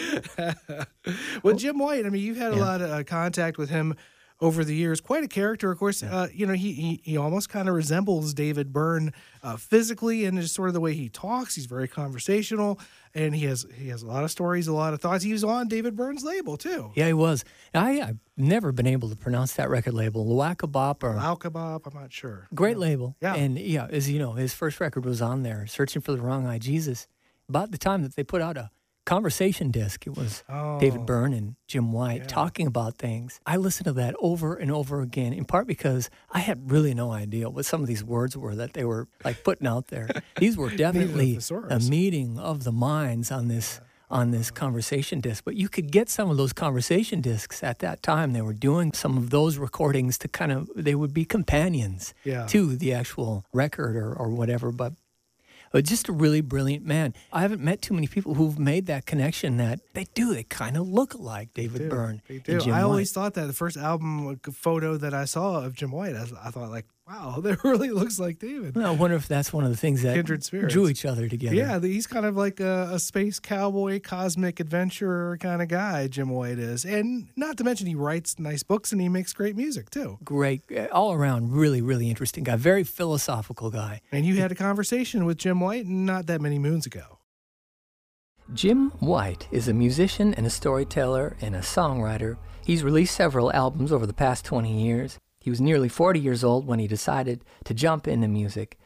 Well, 1.44 1.56
Jim 1.56 1.80
White, 1.80 2.06
I 2.06 2.10
mean, 2.10 2.22
you've 2.22 2.38
had 2.38 2.54
a 2.54 2.58
lot 2.58 2.82
of 2.82 2.90
uh, 2.92 3.04
contact 3.04 3.58
with 3.58 3.70
him 3.70 3.96
over 4.42 4.64
the 4.64 4.76
years. 4.76 5.02
Quite 5.02 5.24
a 5.24 5.28
character, 5.28 5.72
of 5.72 5.78
course. 5.78 6.02
Uh, 6.02 6.28
you 6.34 6.46
know, 6.46 6.54
he 6.54 6.74
he, 6.74 7.02
he 7.04 7.18
almost 7.18 7.50
kind 7.50 7.68
of 7.68 7.76
resembles 7.76 8.34
David 8.34 8.72
Byrne 8.72 9.14
uh, 9.44 9.58
physically 9.58 10.26
and 10.26 10.40
just 10.40 10.56
sort 10.56 10.70
of 10.70 10.74
the 10.74 10.82
way 10.82 10.94
he 10.94 11.10
talks. 11.10 11.56
He's 11.56 11.66
very 11.66 11.88
conversational, 11.88 12.80
and 13.14 13.36
he 13.36 13.46
has 13.46 13.66
he 13.76 13.90
has 13.90 14.02
a 14.02 14.08
lot 14.08 14.24
of 14.24 14.32
stories, 14.32 14.68
a 14.68 14.74
lot 14.74 14.94
of 14.94 15.02
thoughts. 15.02 15.24
He 15.24 15.34
was 15.34 15.44
on 15.44 15.68
David 15.68 15.96
Byrne's 15.96 16.24
label 16.24 16.58
too. 16.58 16.92
Yeah, 16.96 17.08
he 17.08 17.14
was. 17.14 17.44
I, 17.74 18.02
I've 18.02 18.18
never 18.38 18.72
been 18.72 18.88
able 18.88 19.10
to 19.10 19.16
pronounce 19.16 19.54
that 19.54 19.70
record 19.70 19.94
label, 19.94 20.26
Luaka 20.26 20.72
Bop 20.72 21.04
or 21.04 21.14
Kebab, 21.14 21.82
I'm 21.86 22.00
not 22.00 22.12
sure. 22.12 22.48
Great 22.54 22.78
label. 22.78 23.16
Yeah. 23.22 23.36
And 23.36 23.58
yeah, 23.58 23.88
as 23.90 24.10
you 24.10 24.20
know, 24.20 24.34
his 24.34 24.54
first 24.54 24.80
record 24.80 25.06
was 25.06 25.22
on 25.22 25.44
there, 25.44 25.68
Searching 25.68 26.02
for 26.02 26.12
the 26.12 26.22
Wrong 26.22 26.48
Eye 26.48 26.60
Jesus. 26.60 27.08
About 27.48 27.72
the 27.72 27.80
time 27.80 28.04
that 28.04 28.16
they 28.16 28.24
put 28.24 28.42
out 28.44 28.58
a 28.58 28.70
conversation 29.10 29.72
disc, 29.72 30.06
it 30.06 30.16
was 30.16 30.44
Oh. 30.48 30.80
David 30.80 31.06
Byrne 31.06 31.34
and 31.34 31.56
Jim 31.68 31.92
White 31.92 32.22
Yeah. 32.22 32.28
talking 32.28 32.68
about 32.68 32.98
things. 32.98 33.40
I 33.46 33.58
listened 33.58 33.86
to 33.86 33.94
that 33.94 34.14
over 34.20 34.56
and 34.56 34.72
over 34.72 35.02
again, 35.02 35.34
in 35.34 35.46
part 35.46 35.66
because 35.68 36.10
I 36.32 36.40
had 36.40 36.72
really 36.72 36.94
no 36.94 37.12
idea 37.12 37.50
what 37.50 37.66
some 37.66 37.82
of 37.82 37.88
these 37.88 38.04
words 38.04 38.38
were 38.38 38.56
that 38.56 38.74
they 38.74 38.86
were 38.86 39.08
like 39.26 39.44
putting 39.44 39.68
out 39.68 39.88
there. 39.88 40.08
These 40.40 40.56
were 40.58 40.70
definitely 40.70 41.40
a 41.70 41.80
meeting 41.80 42.38
of 42.40 42.64
the 42.64 42.72
minds 42.72 43.32
on 43.32 43.48
this 43.48 43.82
on 44.12 44.32
this 44.32 44.50
conversation 44.50 45.20
disc. 45.22 45.44
But 45.46 45.56
you 45.56 45.70
could 45.70 45.92
get 45.92 46.10
some 46.10 46.32
of 46.32 46.38
those 46.38 46.52
conversation 46.52 47.22
discs 47.22 47.64
at 47.64 47.78
that 47.86 48.02
time. 48.02 48.34
They 48.34 48.42
were 48.42 48.54
doing 48.70 48.92
some 48.94 49.18
of 49.18 49.30
those 49.30 49.60
recordings 49.60 50.18
to 50.20 50.28
kind 50.28 50.52
of 50.52 50.68
they 50.76 50.96
would 50.96 51.14
be 51.14 51.26
companions 51.26 52.16
Yeah. 52.24 52.48
to 52.48 52.76
the 52.76 52.92
actual 52.92 53.46
record 53.54 53.96
or, 53.96 54.12
or 54.14 54.30
whatever. 54.30 54.72
But 54.72 54.94
but 55.72 55.86
just 55.86 56.10
a 56.10 56.12
really 56.12 56.42
brilliant 56.42 56.86
man. 56.86 57.14
I 57.32 57.42
haven't 57.42 57.62
met 57.62 57.82
too 57.82 57.94
many 57.94 58.08
people 58.08 58.36
who've 58.36 58.60
made 58.60 58.86
that 58.88 59.06
connection 59.06 59.58
that 59.58 59.80
they 59.94 60.06
do. 60.14 60.34
They 60.34 60.44
kind 60.44 60.78
of 60.78 60.88
look 60.88 61.16
like 61.18 61.54
David 61.54 61.84
do. 61.84 61.90
Byrne 61.90 62.22
They 62.28 62.40
do. 62.40 62.72
I 62.72 62.82
always 62.82 63.12
thought 63.12 63.34
that 63.36 63.48
the 63.48 63.54
first 63.54 63.78
album 63.78 64.40
photo 64.52 64.98
that 64.98 65.14
I 65.14 65.26
saw 65.26 65.64
of 65.64 65.74
Jim 65.74 65.92
White, 65.92 66.16
I, 66.16 66.26
I 66.44 66.52
thought 66.52 66.70
like, 66.70 66.86
Wow, 67.10 67.40
that 67.44 67.64
really 67.64 67.90
looks 67.90 68.20
like 68.20 68.38
David. 68.38 68.76
Well, 68.76 68.86
I 68.86 68.96
wonder 68.96 69.16
if 69.16 69.28
that's 69.28 69.52
one 69.52 69.64
of 69.64 69.72
the 69.72 69.78
things 69.78 70.04
that 70.04 70.14
Kindred 70.16 70.44
spirits. 70.44 70.72
drew 70.74 70.88
each 70.88 71.06
other 71.06 71.28
together. 71.28 71.56
Yeah, 71.56 71.80
he's 71.80 72.06
kind 72.06 72.26
of 72.26 72.38
like 72.38 72.60
a, 72.60 72.90
a 72.94 73.00
space 73.00 73.40
cowboy, 73.40 74.00
cosmic 74.00 74.60
adventurer 74.60 75.38
kind 75.40 75.62
of 75.62 75.70
guy, 75.70 76.08
Jim 76.08 76.30
White 76.30 76.60
is. 76.60 76.86
And 76.86 77.30
not 77.36 77.58
to 77.58 77.64
mention, 77.64 77.88
he 77.88 77.96
writes 77.96 78.38
nice 78.38 78.62
books 78.62 78.92
and 78.92 79.02
he 79.02 79.10
makes 79.10 79.34
great 79.34 79.56
music 79.56 79.90
too. 79.90 80.20
Great, 80.24 80.62
uh, 80.76 80.88
all 80.92 81.14
around, 81.14 81.52
really, 81.52 81.82
really 81.82 82.10
interesting 82.10 82.44
guy. 82.44 82.56
Very 82.56 82.84
philosophical 82.84 83.72
guy. 83.72 84.02
And 84.12 84.26
you 84.26 84.36
had 84.36 84.52
a 84.52 84.56
conversation 84.56 85.26
with 85.26 85.38
Jim 85.38 85.60
White 85.60 85.88
not 85.88 86.28
that 86.28 86.42
many 86.42 86.60
moons 86.60 86.86
ago. 86.86 87.18
Jim 88.54 88.92
White 89.00 89.48
is 89.52 89.68
a 89.68 89.74
musician 89.74 90.34
and 90.36 90.46
a 90.46 90.50
storyteller 90.50 91.36
and 91.42 91.56
a 91.56 91.60
songwriter. 91.60 92.38
He's 92.64 92.84
released 92.84 93.16
several 93.16 93.52
albums 93.52 93.92
over 93.92 94.06
the 94.06 94.14
past 94.14 94.46
20 94.46 94.72
years. 94.84 95.20
He 95.40 95.50
was 95.50 95.62
nearly 95.62 95.90
40 95.90 96.20
years 96.20 96.44
old 96.44 96.68
when 96.68 96.80
he 96.80 96.88
decided 96.88 97.44
to 97.66 97.74
jump 97.74 98.08
into 98.08 98.28
music. 98.28 98.78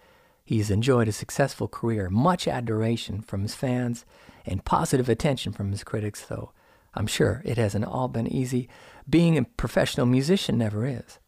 He's 0.46 0.70
enjoyed 0.70 1.08
a 1.08 1.14
successful 1.14 1.68
career, 1.68 2.10
much 2.10 2.48
adoration 2.48 3.22
from 3.22 3.42
his 3.42 3.56
fans, 3.56 4.06
and 4.46 4.66
positive 4.66 5.10
attention 5.10 5.54
from 5.54 5.72
his 5.72 5.84
critics, 5.84 6.26
though 6.26 6.52
I'm 6.96 7.08
sure 7.08 7.42
it 7.46 7.58
hasn't 7.58 7.86
all 7.86 8.08
been 8.08 8.28
easy. 8.28 8.70
Being 9.10 9.38
a 9.38 9.44
professional 9.44 10.06
musician 10.06 10.58
never 10.58 10.86
is. 10.86 11.20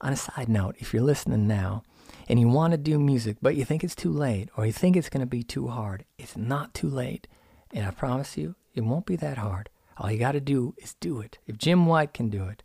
On 0.00 0.12
a 0.12 0.16
side 0.16 0.48
note, 0.48 0.76
if 0.78 0.94
you're 0.94 1.02
listening 1.02 1.46
now 1.46 1.82
and 2.28 2.40
you 2.40 2.48
want 2.48 2.72
to 2.72 2.78
do 2.78 2.98
music, 2.98 3.36
but 3.42 3.56
you 3.56 3.64
think 3.64 3.82
it's 3.82 3.94
too 3.94 4.12
late 4.12 4.48
or 4.56 4.64
you 4.64 4.72
think 4.72 4.96
it's 4.96 5.08
going 5.08 5.20
to 5.20 5.26
be 5.26 5.42
too 5.42 5.68
hard, 5.68 6.04
it's 6.18 6.36
not 6.36 6.72
too 6.72 6.88
late. 6.88 7.26
And 7.74 7.84
I 7.84 7.90
promise 7.90 8.38
you, 8.38 8.54
it 8.74 8.82
won't 8.82 9.06
be 9.06 9.16
that 9.16 9.38
hard. 9.38 9.68
All 9.98 10.10
you 10.10 10.18
got 10.18 10.32
to 10.32 10.40
do 10.40 10.74
is 10.78 10.94
do 10.94 11.20
it. 11.20 11.38
If 11.46 11.58
Jim 11.58 11.86
White 11.86 12.14
can 12.14 12.30
do 12.30 12.44
it, 12.44 12.62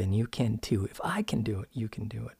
then 0.00 0.12
you 0.14 0.26
can 0.26 0.56
too. 0.58 0.86
If 0.86 1.00
I 1.04 1.22
can 1.22 1.42
do 1.42 1.60
it, 1.60 1.68
you 1.72 1.88
can 1.88 2.08
do 2.08 2.26
it. 2.26 2.36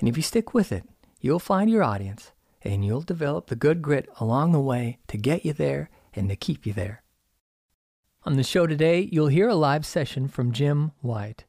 And 0.00 0.08
if 0.08 0.16
you 0.16 0.22
stick 0.22 0.52
with 0.52 0.72
it, 0.72 0.84
you'll 1.20 1.38
find 1.38 1.70
your 1.70 1.84
audience 1.84 2.32
and 2.62 2.84
you'll 2.84 3.02
develop 3.02 3.46
the 3.46 3.56
good 3.56 3.80
grit 3.80 4.08
along 4.18 4.52
the 4.52 4.60
way 4.60 4.98
to 5.08 5.16
get 5.16 5.44
you 5.44 5.52
there 5.52 5.90
and 6.14 6.28
to 6.28 6.36
keep 6.36 6.66
you 6.66 6.72
there. 6.72 7.02
On 8.24 8.36
the 8.36 8.42
show 8.42 8.66
today, 8.66 9.08
you'll 9.12 9.28
hear 9.28 9.48
a 9.48 9.54
live 9.54 9.86
session 9.86 10.28
from 10.28 10.52
Jim 10.52 10.92
White. 11.00 11.44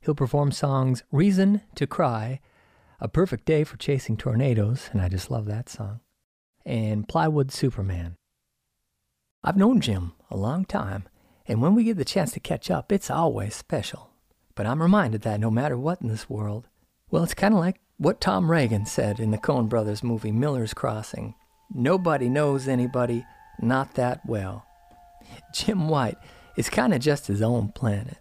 He'll 0.00 0.14
perform 0.14 0.52
songs 0.52 1.02
Reason 1.10 1.60
to 1.74 1.86
Cry, 1.86 2.40
A 3.00 3.08
Perfect 3.08 3.44
Day 3.44 3.64
for 3.64 3.76
Chasing 3.76 4.16
Tornadoes, 4.16 4.88
and 4.92 5.02
I 5.02 5.08
just 5.08 5.30
love 5.30 5.46
that 5.46 5.68
song, 5.68 6.00
and 6.64 7.08
Plywood 7.08 7.50
Superman. 7.50 8.16
I've 9.42 9.56
known 9.56 9.80
Jim 9.80 10.12
a 10.30 10.36
long 10.36 10.64
time, 10.64 11.08
and 11.46 11.60
when 11.60 11.74
we 11.74 11.84
get 11.84 11.96
the 11.96 12.04
chance 12.04 12.32
to 12.32 12.40
catch 12.40 12.70
up, 12.70 12.92
it's 12.92 13.10
always 13.10 13.54
special. 13.54 14.09
But 14.60 14.66
I'm 14.66 14.82
reminded 14.82 15.22
that 15.22 15.40
no 15.40 15.50
matter 15.50 15.78
what 15.78 16.02
in 16.02 16.08
this 16.08 16.28
world, 16.28 16.68
well, 17.10 17.22
it's 17.22 17.32
kind 17.32 17.54
of 17.54 17.60
like 17.60 17.80
what 17.96 18.20
Tom 18.20 18.50
Reagan 18.50 18.84
said 18.84 19.18
in 19.18 19.30
the 19.30 19.38
Coen 19.38 19.70
Brothers 19.70 20.02
movie 20.02 20.32
Miller's 20.32 20.74
Crossing 20.74 21.34
nobody 21.74 22.28
knows 22.28 22.68
anybody 22.68 23.24
not 23.62 23.94
that 23.94 24.20
well. 24.26 24.66
Jim 25.54 25.88
White 25.88 26.18
is 26.58 26.68
kind 26.68 26.92
of 26.92 27.00
just 27.00 27.26
his 27.26 27.40
own 27.40 27.72
planet. 27.72 28.18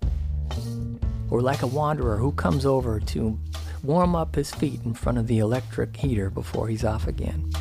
Or 1.30 1.42
like 1.42 1.62
a 1.62 1.68
wanderer 1.68 2.16
who 2.16 2.32
comes 2.32 2.66
over 2.66 3.02
to 3.02 3.38
warm 3.84 4.16
up 4.16 4.34
his 4.34 4.50
feet 4.50 4.80
in 4.86 4.94
front 4.94 5.18
of 5.18 5.28
the 5.28 5.40
electric 5.40 5.98
heater 5.98 6.30
before 6.30 6.70
he's 6.70 6.86
off 6.86 7.06
again. 7.06 7.52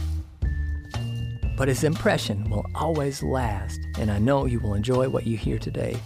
But 1.56 1.66
his 1.66 1.82
impression 1.82 2.48
will 2.48 2.64
always 2.76 3.24
last, 3.24 3.80
and 3.98 4.08
I 4.08 4.20
know 4.20 4.44
you 4.44 4.60
will 4.60 4.74
enjoy 4.74 5.08
what 5.08 5.26
you 5.26 5.36
hear 5.36 5.58
today. 5.58 5.96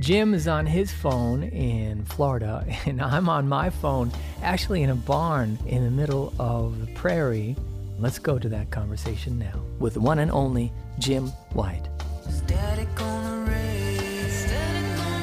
Jim 0.00 0.32
is 0.32 0.46
on 0.46 0.64
his 0.64 0.92
phone 0.92 1.42
in 1.42 2.04
Florida, 2.04 2.64
and 2.86 3.02
I'm 3.02 3.28
on 3.28 3.48
my 3.48 3.68
phone, 3.68 4.12
actually 4.42 4.82
in 4.82 4.90
a 4.90 4.94
barn 4.94 5.58
in 5.66 5.82
the 5.84 5.90
middle 5.90 6.32
of 6.38 6.80
the 6.80 6.86
prairie. 6.94 7.56
Let's 7.98 8.20
go 8.20 8.38
to 8.38 8.48
that 8.50 8.70
conversation 8.70 9.40
now 9.40 9.60
with 9.80 9.94
the 9.94 10.00
one 10.00 10.20
and 10.20 10.30
only 10.30 10.72
Jim 11.00 11.26
White. 11.52 11.88
Static 12.30 12.88
on 13.02 13.44
the 13.44 13.50
radio. 13.50 14.28
Static 14.28 15.00
on 15.00 15.18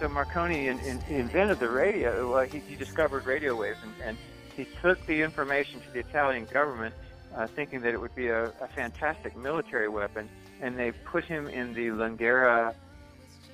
So 0.00 0.08
Marconi 0.08 0.68
in, 0.68 0.78
in, 0.80 1.02
invented 1.10 1.58
the 1.60 1.68
radio. 1.68 2.32
Well, 2.32 2.46
he, 2.46 2.60
he 2.60 2.76
discovered 2.76 3.26
radio 3.26 3.54
waves, 3.54 3.78
and, 3.82 3.92
and 4.02 4.16
he 4.56 4.66
took 4.80 5.04
the 5.04 5.20
information 5.20 5.82
to 5.82 5.92
the 5.92 5.98
Italian 5.98 6.46
government, 6.46 6.94
uh, 7.34 7.46
thinking 7.46 7.82
that 7.82 7.92
it 7.92 8.00
would 8.00 8.14
be 8.14 8.28
a, 8.28 8.44
a 8.62 8.68
fantastic 8.74 9.36
military 9.36 9.88
weapon, 9.88 10.30
and 10.62 10.78
they 10.78 10.92
put 11.10 11.24
him 11.24 11.48
in 11.48 11.74
the 11.74 11.86
Langara 11.88 12.74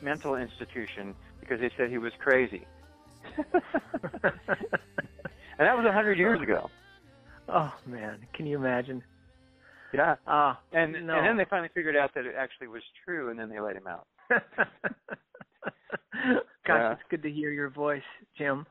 mental 0.02 0.34
institution 0.36 1.14
because 1.40 1.60
they 1.60 1.70
said 1.76 1.90
he 1.90 1.98
was 1.98 2.12
crazy. 2.18 2.66
and 4.22 4.32
that 5.58 5.76
was 5.76 5.84
a 5.86 5.92
hundred 5.92 6.18
years 6.18 6.40
ago. 6.40 6.70
Oh 7.48 7.72
man, 7.86 8.18
can 8.34 8.46
you 8.46 8.56
imagine? 8.56 9.02
Yeah. 9.92 10.16
Ah, 10.26 10.58
And 10.72 10.92
no. 11.06 11.16
and 11.16 11.26
then 11.26 11.36
they 11.36 11.44
finally 11.48 11.68
figured 11.74 11.96
out 11.96 12.14
that 12.14 12.24
it 12.24 12.34
actually 12.38 12.68
was 12.68 12.82
true, 13.04 13.30
and 13.30 13.38
then 13.38 13.48
they 13.50 13.60
let 13.60 13.76
him 13.76 13.86
out. 13.86 14.06
Gosh, 14.40 14.42
Yeah. 16.66 16.92
it's 16.92 17.02
good 17.10 17.22
to 17.22 17.30
hear 17.30 17.50
your 17.50 17.68
voice, 17.70 18.02
Jim. 18.38 18.64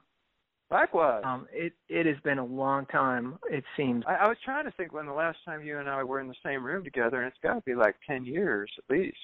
Likewise. 0.71 1.21
Um, 1.25 1.47
it 1.51 1.73
it 1.89 2.05
has 2.05 2.15
been 2.23 2.39
a 2.39 2.45
long 2.45 2.85
time. 2.85 3.37
It 3.49 3.65
seems. 3.75 4.05
I, 4.07 4.15
I 4.15 4.27
was 4.27 4.37
trying 4.43 4.65
to 4.65 4.71
think 4.71 4.93
when 4.93 5.05
the 5.05 5.13
last 5.13 5.37
time 5.43 5.63
you 5.63 5.77
and 5.79 5.89
I 5.89 6.03
were 6.03 6.21
in 6.21 6.27
the 6.27 6.35
same 6.43 6.63
room 6.63 6.83
together, 6.83 7.21
and 7.21 7.27
it's 7.27 7.37
got 7.43 7.55
to 7.55 7.61
be 7.61 7.75
like 7.75 7.95
ten 8.07 8.23
years 8.25 8.71
at 8.77 8.95
least. 8.95 9.17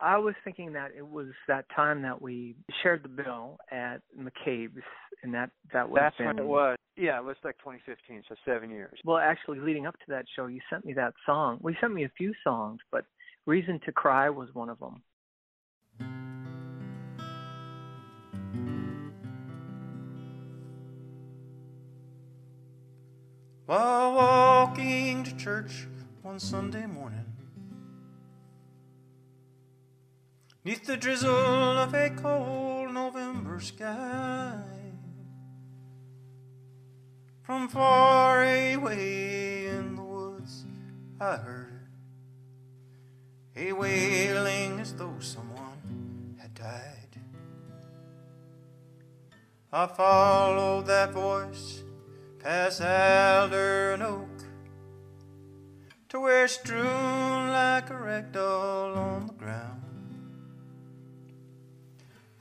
I 0.00 0.16
was 0.16 0.34
thinking 0.44 0.72
that 0.72 0.90
it 0.96 1.06
was 1.06 1.28
that 1.46 1.66
time 1.74 2.02
that 2.02 2.20
we 2.20 2.56
shared 2.82 3.04
the 3.04 3.08
bill 3.08 3.58
at 3.70 3.98
McCabe's, 4.18 4.82
and 5.22 5.32
that 5.34 5.50
that 5.72 5.88
would 5.88 6.00
That's 6.00 6.16
been 6.16 6.26
when 6.26 6.38
it 6.38 6.46
was. 6.46 6.76
Yeah, 6.96 7.18
it 7.18 7.24
was 7.24 7.36
like 7.44 7.58
2015, 7.58 8.22
so 8.28 8.34
seven 8.44 8.70
years. 8.70 8.98
Well, 9.04 9.18
actually, 9.18 9.60
leading 9.60 9.86
up 9.86 9.94
to 9.98 10.04
that 10.08 10.24
show, 10.34 10.46
you 10.46 10.60
sent 10.70 10.84
me 10.84 10.94
that 10.94 11.12
song. 11.26 11.58
Well, 11.60 11.72
you 11.72 11.78
sent 11.80 11.92
me 11.92 12.04
a 12.04 12.12
few 12.16 12.32
songs, 12.42 12.80
but 12.90 13.04
"Reason 13.46 13.78
to 13.84 13.92
Cry" 13.92 14.30
was 14.30 14.48
one 14.54 14.70
of 14.70 14.78
them. 14.78 15.02
While 23.66 24.14
walking 24.14 25.24
to 25.24 25.34
church 25.36 25.86
one 26.20 26.38
Sunday 26.38 26.84
morning, 26.84 27.24
neath 30.64 30.84
the 30.84 30.98
drizzle 30.98 31.30
of 31.30 31.94
a 31.94 32.10
cold 32.10 32.92
November 32.92 33.60
sky, 33.60 34.60
from 37.42 37.68
far 37.68 38.42
away 38.42 39.68
in 39.68 39.96
the 39.96 40.02
woods, 40.02 40.66
I 41.18 41.36
heard 41.36 41.88
a 43.56 43.72
wailing 43.72 44.78
as 44.78 44.92
though 44.92 45.18
someone 45.20 46.36
had 46.38 46.52
died. 46.52 47.18
I 49.72 49.86
followed 49.86 50.86
that 50.86 51.12
voice 51.12 51.83
past 52.44 52.82
alder 52.82 53.94
and 53.94 54.02
oak 54.02 54.44
to 56.10 56.20
where 56.20 56.46
strewn 56.46 57.48
like 57.48 57.88
a 57.88 57.96
rag 57.96 58.32
doll 58.32 58.94
on 58.94 59.26
the 59.28 59.32
ground. 59.32 59.80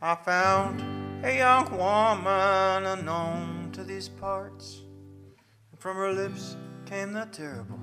I 0.02 0.16
found 0.16 1.24
a 1.24 1.38
young 1.38 1.72
woman 1.72 2.86
unknown 2.86 3.70
to 3.72 3.86
these 3.86 4.10
parts, 4.10 4.82
and 5.72 5.80
from 5.80 5.96
her 5.96 6.12
lips 6.12 6.58
came 6.86 7.14
that 7.14 7.32
terrible 7.32 7.80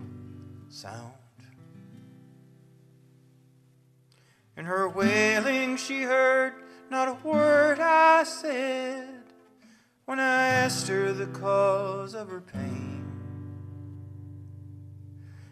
sound. 0.69 1.15
In 4.59 4.67
her 4.67 4.91
wailing, 4.91 5.79
she 5.79 6.03
heard 6.03 6.53
not 6.91 7.09
a 7.09 7.27
word 7.27 7.79
I 7.81 8.25
said 8.25 9.20
when 10.11 10.19
I 10.19 10.49
asked 10.49 10.89
her 10.89 11.13
the 11.13 11.27
cause 11.27 12.17
of 12.17 12.29
her 12.31 12.41
pain. 12.41 13.05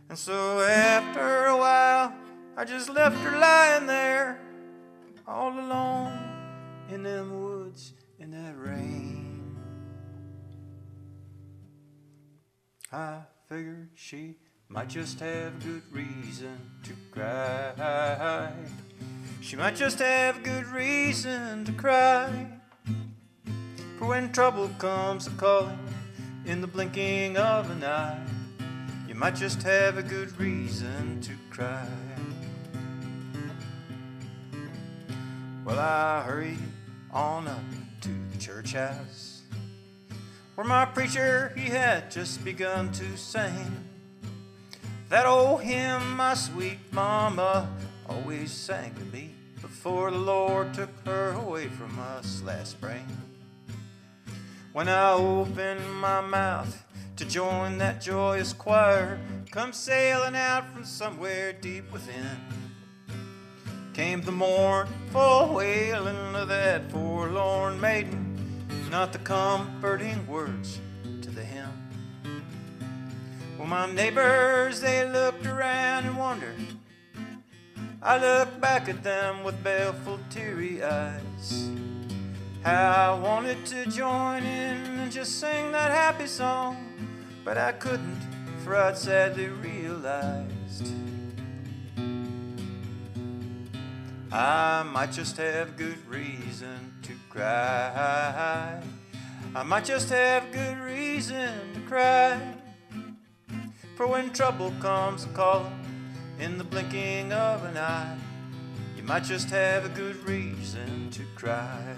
And 0.08 0.18
so 0.18 0.58
after 0.58 1.46
a 1.46 1.56
while, 1.56 2.12
I 2.56 2.64
just 2.64 2.88
left 2.88 3.16
her 3.18 3.38
lying 3.38 3.86
there, 3.86 4.40
all 5.28 5.52
alone 5.52 6.18
in 6.90 7.04
them 7.04 7.40
woods 7.40 7.92
in 8.18 8.32
that 8.32 8.58
rain. 8.58 9.56
I 12.90 13.20
figured 13.48 13.90
she 13.94 14.38
might 14.68 14.88
just 14.88 15.20
have 15.20 15.62
good 15.62 15.84
reason 15.92 16.58
to 16.82 16.94
cry. 17.12 18.50
She 19.40 19.54
might 19.54 19.76
just 19.76 20.00
have 20.00 20.42
good 20.42 20.66
reason 20.66 21.64
to 21.64 21.70
cry. 21.70 22.57
For 23.98 24.06
when 24.06 24.30
trouble 24.30 24.68
comes 24.78 25.26
a 25.26 25.30
calling 25.30 25.76
in 26.46 26.60
the 26.60 26.68
blinking 26.68 27.36
of 27.36 27.68
an 27.68 27.82
eye, 27.82 28.24
you 29.08 29.16
might 29.16 29.34
just 29.34 29.60
have 29.64 29.98
a 29.98 30.04
good 30.04 30.38
reason 30.38 31.20
to 31.22 31.32
cry. 31.50 31.84
Well, 35.64 35.80
I 35.80 36.22
hurried 36.22 36.60
on 37.10 37.48
up 37.48 37.58
to 38.02 38.08
the 38.30 38.38
church 38.38 38.74
house 38.74 39.42
where 40.54 40.64
my 40.64 40.84
preacher 40.84 41.52
he 41.56 41.68
had 41.68 42.08
just 42.08 42.44
begun 42.44 42.92
to 42.92 43.16
sing 43.16 43.84
that 45.08 45.26
old 45.26 45.62
hymn 45.62 46.16
my 46.16 46.34
sweet 46.34 46.78
mama 46.92 47.68
always 48.08 48.52
sang 48.52 48.94
to 48.94 49.04
me 49.06 49.34
before 49.60 50.12
the 50.12 50.18
Lord 50.18 50.72
took 50.72 50.90
her 51.04 51.32
away 51.32 51.66
from 51.66 51.98
us 51.98 52.42
last 52.42 52.70
spring. 52.70 53.06
When 54.78 54.88
I 54.88 55.10
opened 55.10 55.92
my 55.94 56.20
mouth 56.20 56.84
to 57.16 57.24
join 57.24 57.78
that 57.78 58.00
joyous 58.00 58.52
choir, 58.52 59.18
come 59.50 59.72
sailing 59.72 60.36
out 60.36 60.72
from 60.72 60.84
somewhere 60.84 61.52
deep 61.52 61.90
within, 61.90 62.38
came 63.92 64.22
the 64.22 64.30
mournful 64.30 65.52
wailing 65.52 66.36
of 66.36 66.46
that 66.46 66.92
forlorn 66.92 67.80
maiden, 67.80 68.38
not 68.88 69.12
the 69.12 69.18
comforting 69.18 70.24
words 70.28 70.80
to 71.22 71.30
the 71.32 71.42
hymn. 71.42 71.72
Well, 73.58 73.66
my 73.66 73.92
neighbors, 73.92 74.80
they 74.80 75.04
looked 75.10 75.44
around 75.44 76.04
and 76.04 76.16
wondered. 76.16 76.54
I 78.00 78.16
looked 78.16 78.60
back 78.60 78.88
at 78.88 79.02
them 79.02 79.42
with 79.42 79.60
baleful, 79.64 80.20
teary 80.30 80.84
eyes. 80.84 81.68
I 82.68 83.18
wanted 83.18 83.64
to 83.66 83.86
join 83.86 84.42
in 84.42 85.00
and 85.00 85.10
just 85.10 85.40
sing 85.40 85.72
that 85.72 85.90
happy 85.90 86.26
song, 86.26 86.76
but 87.42 87.56
I 87.56 87.72
couldn't, 87.72 88.20
for 88.62 88.76
I'd 88.76 88.98
sadly 88.98 89.46
realized 89.46 90.92
I 94.30 94.82
might 94.82 95.12
just 95.12 95.38
have 95.38 95.78
good 95.78 95.96
reason 96.06 96.92
to 97.04 97.14
cry. 97.30 98.82
I 99.54 99.62
might 99.62 99.86
just 99.86 100.10
have 100.10 100.52
good 100.52 100.78
reason 100.78 101.72
to 101.72 101.80
cry. 101.88 102.38
For 103.96 104.06
when 104.06 104.30
trouble 104.30 104.74
comes 104.78 105.26
calling 105.32 105.72
in 106.38 106.58
the 106.58 106.64
blinking 106.64 107.32
of 107.32 107.64
an 107.64 107.78
eye, 107.78 108.18
you 108.94 109.04
might 109.04 109.24
just 109.24 109.48
have 109.48 109.86
a 109.86 109.88
good 109.88 110.16
reason 110.28 111.08
to 111.12 111.22
cry. 111.34 111.96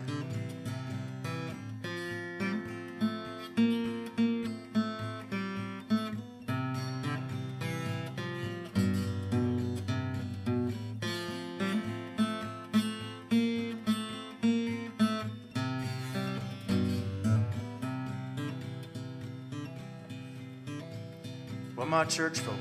My 21.91 22.05
church 22.05 22.39
folk, 22.39 22.55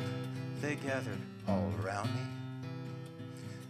they 0.59 0.73
gathered 0.73 1.21
all 1.47 1.71
around 1.83 2.07
me. 2.15 2.21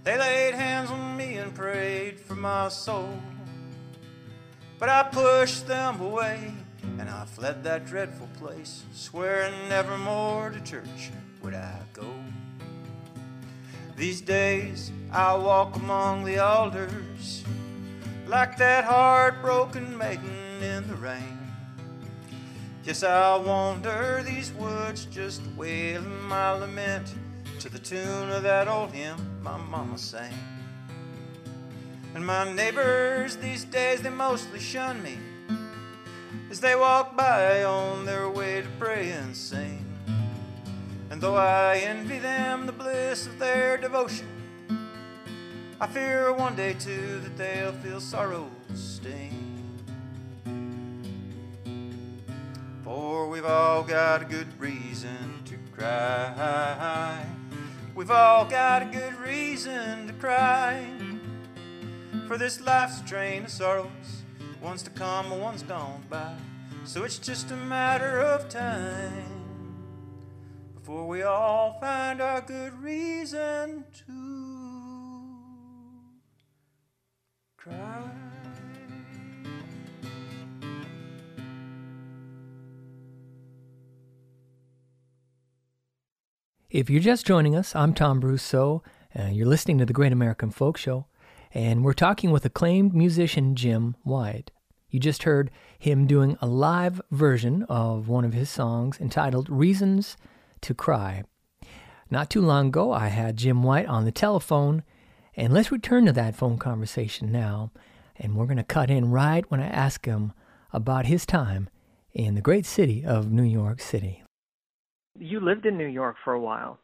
They 0.06 0.18
laid 0.18 0.54
hands 0.54 0.90
on 0.90 1.18
me 1.18 1.36
and 1.36 1.54
prayed 1.54 2.18
for 2.18 2.36
my 2.36 2.70
soul. 2.70 3.20
But 4.80 4.88
I 4.88 5.04
pushed 5.04 5.68
them 5.68 6.00
away 6.00 6.54
and 6.98 7.10
I 7.10 7.26
fled 7.26 7.66
that 7.66 7.86
dreadful 7.86 8.30
place, 8.40 8.84
swearing 8.94 9.54
never 9.68 9.98
more 9.98 10.50
to 10.50 10.62
church 10.62 11.12
would 11.44 11.54
I 11.54 11.82
go. 11.92 12.08
These 13.98 14.22
days 14.22 14.94
I 15.12 15.36
walk 15.36 15.76
among 15.76 16.24
the 16.24 16.40
alders 16.40 17.44
like 18.28 18.56
that 18.60 18.86
heartbroken 18.86 19.98
maiden 19.98 20.64
in 20.64 20.88
the 20.88 20.96
rain. 20.96 21.38
Yes, 22.84 23.04
I 23.04 23.36
wander 23.36 24.24
these 24.26 24.54
woods 24.54 25.06
just 25.06 25.42
wailing 25.58 26.22
my 26.24 26.52
lament 26.52 27.14
to 27.60 27.68
the 27.68 27.78
tune 27.78 28.32
of 28.32 28.44
that 28.44 28.70
old 28.70 28.92
hymn 28.92 29.42
my 29.44 29.58
mama 29.58 29.98
sang. 29.98 30.34
And 32.16 32.26
my 32.26 32.52
neighbors 32.54 33.36
these 33.36 33.66
days, 33.66 34.02
they 34.02 34.10
mostly 34.10 34.60
shun 34.60 35.04
me 35.04 35.18
as 36.50 36.62
they 36.62 36.74
walk 36.74 37.18
by 37.18 37.64
on 37.64 38.06
their 38.06 38.30
way 38.30 38.62
to 38.62 38.68
pray 38.80 39.12
and 39.12 39.36
sing. 39.36 39.86
And 41.10 41.20
though 41.20 41.36
I 41.36 41.80
envy 41.84 42.20
them 42.20 42.66
the 42.66 42.72
bliss 42.72 43.28
of 43.28 43.40
their 43.40 43.76
devotion, 43.78 44.28
I 45.82 45.88
fear 45.88 46.32
one 46.34 46.56
day 46.56 46.74
too 46.74 47.20
that 47.20 47.38
they'll 47.38 47.74
feel 47.74 48.00
sorrow's 48.00 48.50
sting. 48.74 49.39
For 53.00 53.30
we've 53.30 53.46
all 53.46 53.82
got 53.82 54.24
a 54.24 54.26
good 54.26 54.60
reason 54.60 55.42
to 55.46 55.56
cry. 55.74 57.26
We've 57.96 58.12
all 58.12 58.44
got 58.44 58.82
a 58.82 58.86
good 58.88 59.18
reason 59.22 60.08
to 60.08 60.14
cry. 60.16 60.86
For 62.28 62.38
this 62.38 62.60
life's 62.60 63.00
a 63.00 63.06
train 63.06 63.46
of 63.46 63.52
sorrows, 63.52 64.24
one's 64.62 64.84
to 64.84 64.90
come 64.90 65.32
and 65.32 65.42
one's 65.42 65.64
gone 65.64 66.04
by. 66.10 66.36
So 66.84 67.06
it's 67.06 67.20
just 67.20 67.52
a 67.52 67.56
matter 67.56 68.20
of 68.20 68.50
time 68.50 69.24
before 70.74 71.08
we 71.08 71.22
all 71.22 71.78
find 71.80 72.20
our 72.20 72.42
good 72.42 72.74
reason 72.84 73.86
to 74.08 75.30
cry. 77.56 78.19
If 86.72 86.88
you're 86.88 87.02
just 87.02 87.26
joining 87.26 87.56
us, 87.56 87.76
I'm 87.76 87.96
Tom 87.96 88.22
Brosseau, 88.22 88.84
and 89.12 89.36
you're 89.36 89.48
listening 89.48 89.80
to 89.80 89.88
the 89.88 89.94
Great 89.94 90.12
American 90.12 90.52
Folk 90.52 90.78
Show, 90.78 91.08
and 91.52 91.84
we're 91.84 91.94
talking 91.94 92.30
with 92.30 92.46
acclaimed 92.46 92.94
musician 92.94 93.56
Jim 93.56 93.96
White. 94.04 94.52
You 94.88 95.00
just 95.00 95.24
heard 95.24 95.50
him 95.80 96.06
doing 96.06 96.38
a 96.42 96.46
live 96.46 97.02
version 97.10 97.64
of 97.64 98.08
one 98.08 98.24
of 98.24 98.34
his 98.34 98.52
songs 98.52 99.00
entitled 99.00 99.50
Reasons 99.50 100.16
to 100.62 100.76
Cry. 100.76 101.24
Not 102.12 102.30
too 102.30 102.42
long 102.42 102.68
ago, 102.68 102.94
I 102.94 103.08
had 103.08 103.38
Jim 103.38 103.64
White 103.64 103.88
on 103.88 104.06
the 104.06 104.12
telephone, 104.12 104.84
and 105.36 105.52
let's 105.52 105.72
return 105.72 106.06
to 106.06 106.12
that 106.12 106.36
phone 106.36 106.60
conversation 106.60 107.32
now, 107.32 107.72
and 108.16 108.36
we're 108.36 108.46
going 108.46 108.58
to 108.58 108.64
cut 108.64 108.92
in 108.92 109.10
right 109.10 109.44
when 109.50 109.60
I 109.60 109.70
ask 109.70 110.06
him 110.06 110.34
about 110.72 111.08
his 111.08 111.26
time 111.26 111.68
in 112.14 112.36
the 112.36 112.42
great 112.42 112.68
city 112.68 113.04
of 113.04 113.32
New 113.32 113.42
York 113.42 113.82
City. 113.82 114.22
You 115.20 115.40
lived 115.42 115.66
in 115.66 115.78
New 115.78 115.88
York 115.88 116.16
for 116.24 116.34
a 116.34 116.40
while. 116.40 116.80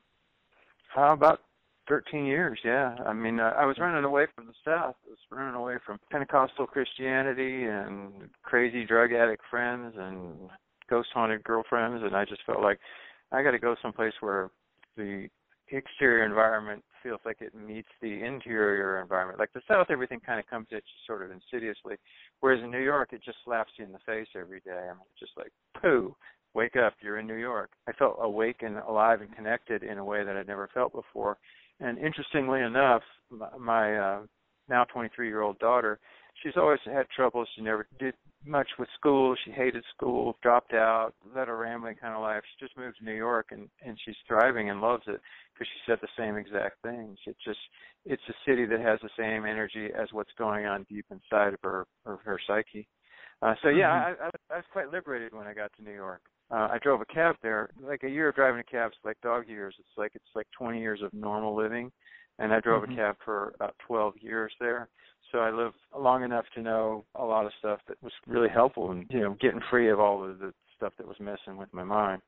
How 0.93 1.13
about 1.13 1.39
13 1.87 2.25
years? 2.25 2.59
Yeah. 2.63 2.95
I 3.05 3.13
mean, 3.13 3.39
uh, 3.39 3.53
I 3.57 3.65
was 3.65 3.77
running 3.79 4.03
away 4.03 4.25
from 4.35 4.47
the 4.47 4.53
South. 4.65 4.95
I 5.05 5.09
was 5.09 5.17
running 5.31 5.55
away 5.55 5.75
from 5.85 5.99
Pentecostal 6.11 6.67
Christianity 6.67 7.63
and 7.63 8.29
crazy 8.43 8.85
drug 8.85 9.13
addict 9.13 9.43
friends 9.49 9.93
and 9.97 10.49
ghost 10.89 11.09
haunted 11.13 11.43
girlfriends, 11.43 12.03
and 12.03 12.15
I 12.15 12.25
just 12.25 12.41
felt 12.45 12.61
like 12.61 12.79
I 13.31 13.41
got 13.41 13.51
to 13.51 13.59
go 13.59 13.75
someplace 13.81 14.13
where 14.19 14.51
the 14.97 15.27
exterior 15.71 16.25
environment 16.25 16.83
feels 17.01 17.21
like 17.25 17.37
it 17.39 17.55
meets 17.55 17.89
the 18.01 18.23
interior 18.23 19.01
environment. 19.01 19.39
Like 19.39 19.53
the 19.53 19.61
South, 19.67 19.87
everything 19.89 20.19
kind 20.19 20.39
of 20.39 20.47
comes 20.47 20.67
at 20.71 20.77
you 20.77 20.97
sort 21.07 21.23
of 21.23 21.31
insidiously, 21.31 21.95
whereas 22.39 22.63
in 22.63 22.71
New 22.71 22.83
York, 22.83 23.09
it 23.13 23.21
just 23.23 23.37
slaps 23.45 23.71
you 23.77 23.85
in 23.85 23.91
the 23.91 23.99
face 24.05 24.27
every 24.35 24.59
day. 24.59 24.71
I 24.71 24.93
mean, 24.93 25.05
it's 25.11 25.19
just 25.19 25.37
like 25.37 25.51
pooh 25.81 26.15
wake 26.55 26.75
up, 26.75 26.93
you're 27.01 27.19
in 27.19 27.27
New 27.27 27.35
York. 27.35 27.71
I 27.87 27.91
felt 27.91 28.17
awake 28.19 28.61
and 28.61 28.77
alive 28.77 29.21
and 29.21 29.35
connected 29.35 29.83
in 29.83 29.97
a 29.97 30.05
way 30.05 30.23
that 30.23 30.35
I'd 30.35 30.47
never 30.47 30.69
felt 30.73 30.93
before. 30.93 31.37
And 31.79 31.97
interestingly 31.99 32.61
enough, 32.61 33.03
my 33.59 33.97
uh, 33.97 34.21
now 34.69 34.85
23 34.85 35.27
year 35.27 35.41
old 35.41 35.59
daughter, 35.59 35.99
she's 36.41 36.53
always 36.55 36.79
had 36.85 37.07
trouble. 37.15 37.45
She 37.55 37.61
never 37.61 37.87
did 37.99 38.13
much 38.45 38.69
with 38.79 38.87
school. 38.97 39.35
She 39.43 39.51
hated 39.51 39.83
school, 39.95 40.37
dropped 40.41 40.73
out, 40.73 41.13
led 41.35 41.49
a 41.49 41.53
rambling 41.53 41.95
kind 41.95 42.15
of 42.15 42.21
life. 42.21 42.43
She 42.43 42.65
just 42.65 42.77
moved 42.77 42.97
to 42.99 43.05
New 43.05 43.15
York 43.15 43.47
and 43.51 43.67
and 43.85 43.97
she's 44.05 44.15
thriving 44.27 44.69
and 44.69 44.79
loves 44.79 45.03
it 45.07 45.19
because 45.53 45.67
she 45.67 45.91
said 45.91 45.99
the 46.01 46.07
same 46.17 46.37
exact 46.37 46.81
things. 46.81 47.17
It 47.27 47.35
just 47.43 47.59
it's 48.05 48.23
a 48.29 48.49
city 48.49 48.65
that 48.65 48.79
has 48.79 48.99
the 49.01 49.09
same 49.17 49.45
energy 49.45 49.89
as 49.97 50.09
what's 50.13 50.33
going 50.37 50.65
on 50.65 50.85
deep 50.89 51.05
inside 51.11 51.53
of 51.53 51.59
her 51.63 51.85
of 52.05 52.19
her 52.23 52.39
psyche. 52.47 52.87
Uh, 53.41 53.53
so 53.61 53.69
yeah, 53.69 53.89
Mm-hmm. 53.89 54.23
I, 54.23 54.25
I, 54.27 54.29
I 54.53 54.55
was 54.57 54.65
quite 54.71 54.91
liberated 54.91 55.33
when 55.33 55.47
I 55.47 55.53
got 55.53 55.71
to 55.77 55.83
New 55.83 55.93
York. 55.93 56.21
Uh, 56.51 56.67
I 56.71 56.77
drove 56.81 57.01
a 57.01 57.05
cab 57.05 57.35
there. 57.41 57.69
Like 57.81 58.03
a 58.03 58.09
year 58.09 58.29
of 58.29 58.35
driving 58.35 58.59
a 58.59 58.63
cab 58.63 58.91
is 58.91 58.97
like 59.03 59.19
dog 59.21 59.47
years. 59.47 59.75
It's 59.79 59.97
like 59.97 60.11
it's 60.15 60.35
like 60.35 60.47
20 60.57 60.79
years 60.79 61.01
of 61.01 61.11
normal 61.13 61.55
living, 61.55 61.91
and 62.39 62.53
I 62.53 62.59
drove 62.59 62.83
Mhm. 62.83 62.93
a 62.93 62.95
cab 62.95 63.15
for 63.25 63.53
about 63.55 63.75
12 63.79 64.13
years 64.17 64.53
there. 64.59 64.89
So 65.31 65.39
I 65.39 65.49
lived 65.49 65.75
long 65.97 66.23
enough 66.23 66.45
to 66.53 66.61
know 66.61 67.03
a 67.15 67.25
lot 67.25 67.45
of 67.47 67.51
stuff 67.59 67.79
that 67.87 68.01
was 68.03 68.13
really 68.27 68.49
helpful 68.49 68.91
in 68.91 69.05
you 69.09 69.21
know 69.21 69.33
getting 69.41 69.61
free 69.71 69.89
of 69.89 69.99
all 69.99 70.23
of 70.23 70.37
the 70.39 70.53
stuff 70.75 70.93
that 70.97 71.07
was 71.07 71.19
messing 71.19 71.57
with 71.57 71.73
my 71.73 71.83
mind. 71.83 72.21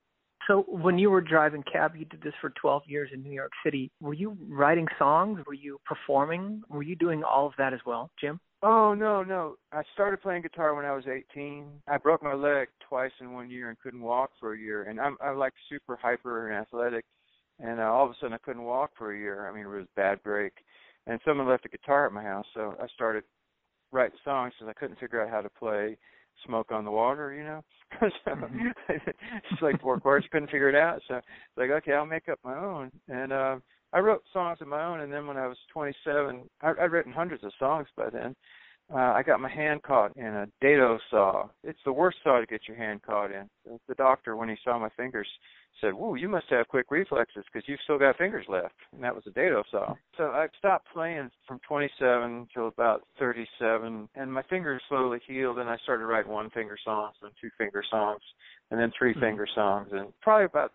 So 0.47 0.61
when 0.67 0.97
you 0.97 1.09
were 1.11 1.21
driving 1.21 1.61
cab, 1.63 1.95
you 1.95 2.05
did 2.05 2.21
this 2.21 2.33
for 2.39 2.51
12 2.51 2.83
years 2.87 3.09
in 3.13 3.21
New 3.21 3.31
York 3.33 3.51
City. 3.63 3.91
Were 4.01 4.13
you 4.13 4.37
writing 4.49 4.87
songs? 4.97 5.41
Were 5.45 5.53
you 5.53 5.79
performing? 5.85 6.63
Were 6.69 6.83
you 6.83 6.95
doing 6.95 7.23
all 7.23 7.45
of 7.47 7.53
that 7.57 7.73
as 7.73 7.81
well, 7.85 8.09
Jim? 8.19 8.39
Oh 8.63 8.93
no, 8.95 9.23
no. 9.23 9.55
I 9.71 9.83
started 9.93 10.21
playing 10.21 10.41
guitar 10.41 10.73
when 10.73 10.85
I 10.85 10.93
was 10.95 11.05
18. 11.07 11.67
I 11.87 11.97
broke 11.97 12.23
my 12.23 12.33
leg 12.33 12.69
twice 12.87 13.11
in 13.19 13.33
one 13.33 13.51
year 13.51 13.69
and 13.69 13.79
couldn't 13.79 14.01
walk 14.01 14.31
for 14.39 14.53
a 14.53 14.59
year. 14.59 14.83
And 14.83 14.99
I'm 14.99 15.15
I'm 15.21 15.37
like 15.37 15.53
super 15.69 15.95
hyper 15.95 16.49
and 16.49 16.57
athletic, 16.57 17.05
and 17.59 17.79
uh, 17.79 17.83
all 17.83 18.05
of 18.05 18.11
a 18.11 18.15
sudden 18.19 18.33
I 18.33 18.39
couldn't 18.39 18.63
walk 18.63 18.91
for 18.97 19.13
a 19.13 19.17
year. 19.17 19.47
I 19.47 19.53
mean, 19.53 19.65
it 19.65 19.69
was 19.69 19.83
a 19.85 19.95
bad 19.95 20.23
break. 20.23 20.53
And 21.05 21.19
someone 21.23 21.47
left 21.47 21.65
a 21.65 21.69
guitar 21.69 22.05
at 22.05 22.11
my 22.11 22.23
house, 22.23 22.45
so 22.53 22.75
I 22.81 22.87
started 22.87 23.23
writing 23.91 24.17
songs 24.25 24.53
because 24.57 24.69
I 24.69 24.79
couldn't 24.79 24.99
figure 24.99 25.21
out 25.21 25.29
how 25.29 25.41
to 25.41 25.49
play 25.49 25.97
"Smoke 26.45 26.71
on 26.71 26.85
the 26.85 26.91
Water," 26.91 27.33
you 27.33 27.43
know. 27.43 27.63
so 27.99 28.09
it's 28.89 29.61
like 29.61 29.79
four 29.81 29.99
chords, 29.99 30.25
couldn't 30.31 30.49
figure 30.51 30.69
it 30.69 30.75
out. 30.75 31.01
So 31.07 31.15
it's 31.17 31.27
like, 31.57 31.69
okay, 31.69 31.93
I'll 31.93 32.05
make 32.05 32.29
up 32.29 32.39
my 32.43 32.57
own. 32.57 32.91
And 33.07 33.31
uh, 33.31 33.57
I 33.93 33.99
wrote 33.99 34.23
songs 34.33 34.59
of 34.61 34.67
my 34.67 34.83
own, 34.83 35.01
and 35.01 35.11
then 35.11 35.27
when 35.27 35.37
I 35.37 35.47
was 35.47 35.57
27, 35.71 36.41
I, 36.61 36.69
I'd 36.79 36.91
written 36.91 37.13
hundreds 37.13 37.43
of 37.43 37.51
songs 37.57 37.87
by 37.95 38.09
then. 38.09 38.35
Uh, 38.93 38.97
I 38.97 39.21
got 39.21 39.41
my 39.41 39.49
hand 39.49 39.83
caught 39.83 40.15
in 40.15 40.25
a 40.25 40.47
dado 40.61 40.97
saw. 41.09 41.49
It's 41.63 41.79
the 41.83 41.91
worst 41.91 42.19
saw 42.23 42.39
to 42.39 42.45
get 42.45 42.67
your 42.69 42.77
hand 42.77 43.01
caught 43.03 43.31
in. 43.31 43.49
The 43.87 43.95
doctor, 43.95 44.37
when 44.37 44.47
he 44.47 44.55
saw 44.63 44.79
my 44.79 44.89
fingers, 44.95 45.27
said, 45.81 45.93
"Whoa, 45.93 46.15
you 46.15 46.29
must 46.29 46.47
have 46.49 46.69
quick 46.69 46.85
reflexes 46.89 47.43
because 47.45 47.67
you've 47.67 47.81
still 47.81 47.99
got 47.99 48.17
fingers 48.17 48.45
left." 48.47 48.75
And 48.93 49.03
that 49.03 49.13
was 49.13 49.27
a 49.27 49.31
dado 49.31 49.63
saw. 49.69 49.93
So 50.15 50.31
I 50.31 50.47
stopped 50.57 50.87
playing 50.93 51.29
from 51.45 51.59
27 51.67 52.47
till 52.53 52.67
about 52.67 53.05
37, 53.19 54.07
and 54.15 54.33
my 54.33 54.43
fingers 54.43 54.81
slowly 54.87 55.19
healed, 55.27 55.59
and 55.59 55.69
I 55.69 55.75
started 55.83 56.05
writing 56.05 56.31
one 56.31 56.49
finger 56.51 56.77
songs, 56.81 57.15
and 57.21 57.31
two 57.41 57.49
finger 57.57 57.83
songs, 57.91 58.21
and 58.71 58.79
then 58.79 58.91
three 58.97 59.13
finger 59.15 59.47
songs, 59.53 59.89
and 59.91 60.13
probably 60.21 60.45
about 60.45 60.71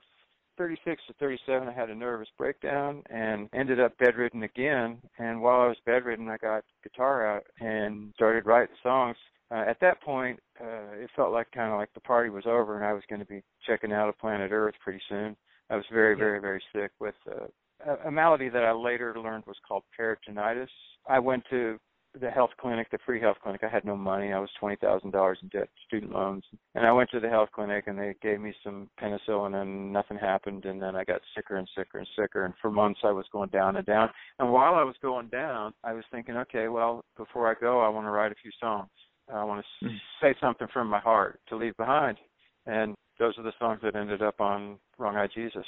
36 0.59 1.03
to 1.07 1.15
37, 1.15 1.69
I 1.69 1.73
had 1.73 1.91
a 1.91 1.95
nervous 1.95 2.29
breakdown 2.39 3.03
and 3.11 3.49
ended 3.55 3.81
up 3.81 3.97
bedridden 3.99 4.43
again. 4.43 4.99
And 5.19 5.41
while 5.41 5.61
I 5.61 5.69
was 5.69 5.77
bedridden, 5.87 6.29
I 6.29 6.37
got 6.37 6.65
guitar 6.83 7.27
out 7.27 7.45
and 7.61 8.13
started 8.15 8.47
writing 8.47 8.75
songs. 8.83 9.17
Uh, 9.51 9.65
at 9.69 9.81
that 9.81 10.01
point, 10.03 10.41
uh, 10.61 10.95
it 10.95 11.11
felt 11.15 11.33
like 11.33 11.51
kind 11.53 11.73
of 11.73 11.79
like 11.79 11.93
the 11.95 12.01
party 12.01 12.31
was 12.31 12.45
over, 12.47 12.77
and 12.77 12.85
I 12.85 12.95
was 12.95 13.03
going 13.09 13.21
to 13.21 13.27
be 13.27 13.43
checking 13.67 13.93
out 13.93 14.09
of 14.09 14.19
planet 14.19 14.51
Earth 14.51 14.75
pretty 14.83 15.01
soon. 15.09 15.37
I 15.69 15.77
was 15.77 15.85
very, 15.93 16.17
very, 16.17 16.41
very 16.41 16.63
sick 16.75 16.91
with 17.01 17.15
uh, 17.31 17.47
a, 17.87 18.09
a 18.09 18.11
malady 18.11 18.49
that 18.49 18.65
I 18.65 18.73
later 18.73 19.15
learned 19.19 19.45
was 19.47 19.57
called 19.67 19.83
peritonitis. 19.99 20.69
I 21.09 21.19
went 21.19 21.45
to 21.51 21.79
the 22.21 22.31
health 22.31 22.51
clinic, 22.61 22.91
the 22.91 22.99
free 23.07 23.21
health 23.21 23.39
clinic. 23.43 23.63
I 23.65 23.69
had 23.69 23.85
no 23.85 23.97
money. 23.97 24.33
I 24.33 24.39
was 24.39 24.51
twenty 24.61 24.77
thousand 24.77 25.13
dollars 25.13 25.39
in 25.43 25.49
debt, 25.49 25.69
student 25.87 26.13
loans, 26.13 26.45
and 26.75 26.87
I 26.87 26.93
went 26.93 27.11
to 27.11 27.21
the 27.21 27.29
health 27.29 27.49
clinic 27.55 27.85
and 27.87 27.99
they 27.99 28.15
gave 28.21 28.41
me 28.41 28.55
some 28.63 28.89
penicillin 29.01 29.61
and 29.61 29.93
nothing 29.93 30.19
happened. 30.19 30.65
And 30.65 30.81
then 30.81 30.95
I 30.95 31.05
got 31.05 31.21
sicker 31.35 31.57
and 31.57 31.69
sicker 31.77 31.99
and 31.99 32.09
sicker, 32.19 32.45
and 32.45 32.55
for 32.61 32.71
months 32.71 33.01
I 33.05 33.13
was 33.13 33.25
going 33.33 33.49
down 33.51 33.77
and 33.77 33.87
down. 33.87 34.11
And 34.39 34.53
while 34.53 34.75
I 34.75 34.83
was 34.83 34.97
going 35.01 35.29
down, 35.29 35.73
I 35.85 35.93
was 35.93 36.05
thinking, 36.11 36.37
okay, 36.37 36.69
well, 36.69 37.05
before 37.17 37.51
I 37.51 37.55
go, 37.59 37.81
I 37.81 37.89
want 37.89 38.07
to 38.07 38.11
write 38.11 38.33
a 38.33 38.37
few 38.43 38.51
songs. 38.61 38.91
I 39.33 39.45
want 39.45 39.65
to 39.65 39.89
Hmm. 39.89 39.97
say 40.21 40.35
something 40.41 40.69
from 40.73 40.89
my 40.89 41.01
heart 41.01 41.41
to 41.49 41.57
leave 41.57 41.77
behind, 41.77 42.19
and 42.67 42.95
those 43.19 43.39
are 43.39 43.43
the 43.43 43.53
songs 43.59 43.81
that 43.83 43.97
ended 43.97 44.23
up 44.23 44.41
on 44.41 44.79
Wrong 44.99 45.17
Eyed 45.17 45.31
Jesus. 45.35 45.67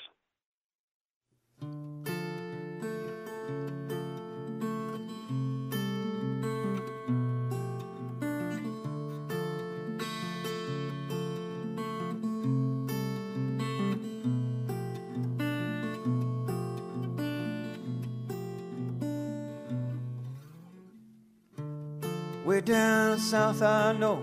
Way 22.54 22.60
down 22.60 23.18
south, 23.18 23.62
I 23.62 23.94
know 23.94 24.22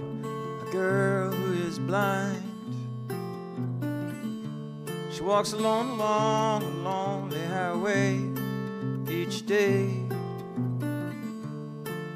a 0.66 0.72
girl 0.72 1.34
who 1.34 1.68
is 1.68 1.78
blind. 1.78 2.42
She 5.12 5.22
walks 5.22 5.52
alone 5.52 5.90
along 5.90 6.64
a 6.64 6.70
lonely 6.70 7.44
highway 7.44 8.22
each 9.10 9.46
day. 9.46 9.90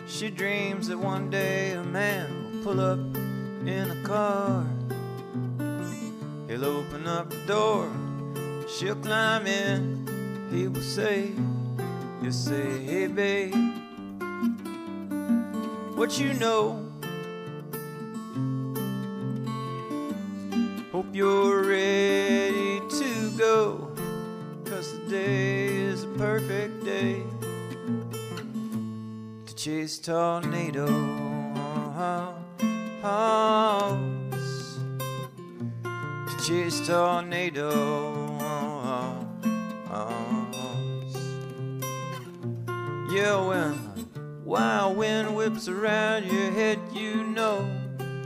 She 0.07 0.30
dreams 0.30 0.88
that 0.88 0.97
one 0.97 1.30
day 1.30 1.74
a 1.74 1.84
man 1.84 2.30
will 2.45 2.63
pull 2.63 2.80
up 2.80 2.99
in 3.68 3.91
a 3.91 4.01
car. 4.05 4.66
He'll 6.47 6.63
open 6.63 7.07
up 7.07 7.30
the 7.30 7.45
door, 7.45 7.91
she'll 8.70 8.95
climb 8.95 9.47
in. 9.47 10.47
He 10.49 10.70
will 10.70 10.82
say, 10.82 11.34
He'll 12.22 12.32
say, 12.32 12.86
Hey, 12.86 13.07
babe 13.07 13.75
what 15.96 16.20
you 16.20 16.34
know. 16.34 16.86
Hope 20.91 21.08
you're 21.14 21.64
ready 21.64 22.82
to 22.89 23.32
go, 23.38 23.91
cause 24.66 24.91
today 24.91 25.68
is 25.68 26.04
a 26.04 26.08
perfect 26.18 26.84
day 26.84 27.24
to 29.46 29.56
chase 29.56 29.98
tornadoes. 30.00 30.91
To 36.28 36.36
chase 36.46 36.86
tornadoes. 36.88 38.36
Yeah, 43.12 43.39
when 43.48 43.85
Wild 44.56 44.95
wind 44.95 45.36
whips 45.36 45.68
around 45.68 46.32
your 46.32 46.49
head, 46.51 46.80
you 46.93 47.26
know, 47.26 47.70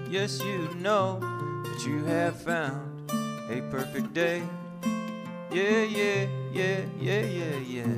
yes, 0.08 0.40
you 0.40 0.70
know 0.76 1.20
that 1.64 1.84
you 1.88 2.04
have 2.06 2.40
found 2.40 3.12
a 3.50 3.62
perfect 3.72 4.14
day. 4.14 4.44
Yeah, 5.52 5.82
yeah, 5.82 6.28
yeah, 6.54 6.82
yeah, 7.02 7.22
yeah, 7.22 7.58
yeah, 7.58 7.96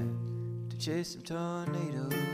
to 0.70 0.78
chase 0.78 1.10
some 1.10 1.24
tornadoes. 1.24 2.31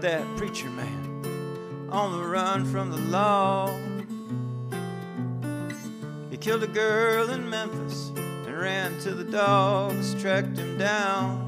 That 0.00 0.24
preacher 0.36 0.70
man 0.70 1.88
on 1.90 2.12
the 2.12 2.24
run 2.24 2.64
from 2.64 2.90
the 2.90 2.96
law? 2.96 3.68
He 6.30 6.36
killed 6.36 6.62
a 6.62 6.68
girl 6.68 7.30
in 7.30 7.50
Memphis 7.50 8.10
and 8.16 8.58
ran 8.58 8.98
to 9.00 9.12
the 9.12 9.24
dogs, 9.24 10.14
tracked 10.20 10.56
him 10.56 10.78
down. 10.78 11.46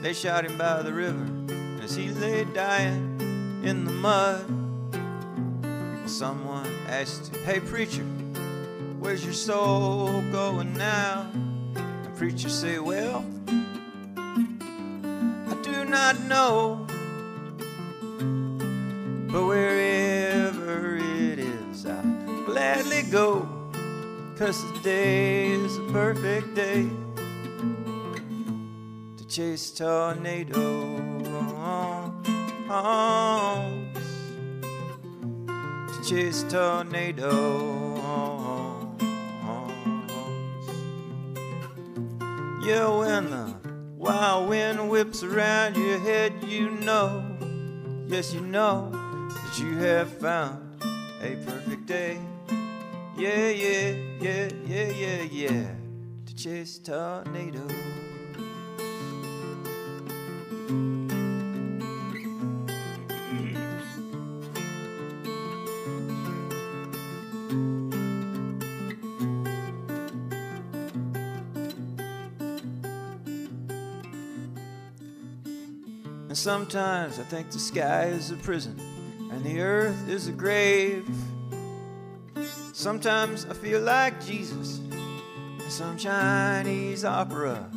They 0.00 0.12
shot 0.12 0.46
him 0.46 0.56
by 0.56 0.82
the 0.82 0.92
river 0.92 1.28
as 1.82 1.94
he 1.94 2.08
lay 2.10 2.44
dying 2.44 3.60
in 3.64 3.84
the 3.84 3.92
mud. 3.92 4.46
Someone 6.08 6.70
asked 6.88 7.34
him, 7.34 7.44
Hey, 7.44 7.60
preacher, 7.60 8.04
where's 8.98 9.24
your 9.24 9.34
soul 9.34 10.22
going 10.32 10.72
now? 10.74 11.30
And 11.34 12.16
preacher 12.16 12.48
said, 12.48 12.80
Well, 12.80 13.24
not 15.98 16.20
know. 16.32 16.86
But 19.32 19.44
wherever 19.50 20.96
it 20.96 21.38
is, 21.40 21.84
I'll 21.86 22.44
gladly 22.46 23.02
go. 23.10 23.48
Cause 24.38 24.58
today 24.74 25.50
is 25.50 25.76
a 25.76 25.86
perfect 25.90 26.54
day 26.54 26.88
to 29.16 29.24
chase 29.26 29.72
tornadoes. 29.72 30.56
To 35.92 35.98
chase 36.08 36.44
tornadoes. 36.44 37.98
Yeah, 42.64 42.88
when 43.00 43.30
the 43.30 43.57
wild 43.98 44.48
wind 44.48 44.88
whips 44.88 45.24
around 45.24 45.76
your 45.76 45.98
head, 45.98 46.32
you 46.46 46.70
know, 46.70 47.24
yes, 48.06 48.32
you 48.32 48.40
know 48.40 48.90
that 48.92 49.58
you 49.58 49.76
have 49.78 50.08
found 50.18 50.80
a 51.20 51.34
perfect 51.44 51.86
day. 51.86 52.18
Yeah, 53.16 53.48
yeah, 53.48 53.94
yeah, 54.20 54.48
yeah, 54.66 54.88
yeah, 54.90 55.22
yeah, 55.22 55.66
to 56.26 56.34
chase 56.36 56.78
tornadoes. 56.78 57.97
And 76.38 76.44
sometimes 76.44 77.18
I 77.18 77.24
think 77.24 77.50
the 77.50 77.58
sky 77.58 78.04
is 78.04 78.30
a 78.30 78.36
prison 78.36 78.78
and 79.32 79.42
the 79.42 79.60
earth 79.60 80.08
is 80.08 80.28
a 80.28 80.30
grave. 80.30 81.04
Sometimes 82.72 83.44
I 83.46 83.54
feel 83.54 83.80
like 83.80 84.24
Jesus 84.24 84.78
in 84.78 85.68
some 85.68 85.98
Chinese 85.98 87.04
opera. 87.04 87.68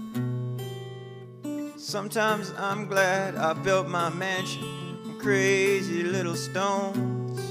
Sometimes 1.76 2.54
I'm 2.56 2.86
glad 2.86 3.36
I 3.36 3.54
built 3.54 3.88
my 3.88 4.10
mansion 4.10 4.62
from 5.02 5.20
crazy 5.20 6.04
little 6.04 6.36
stones. 6.36 7.42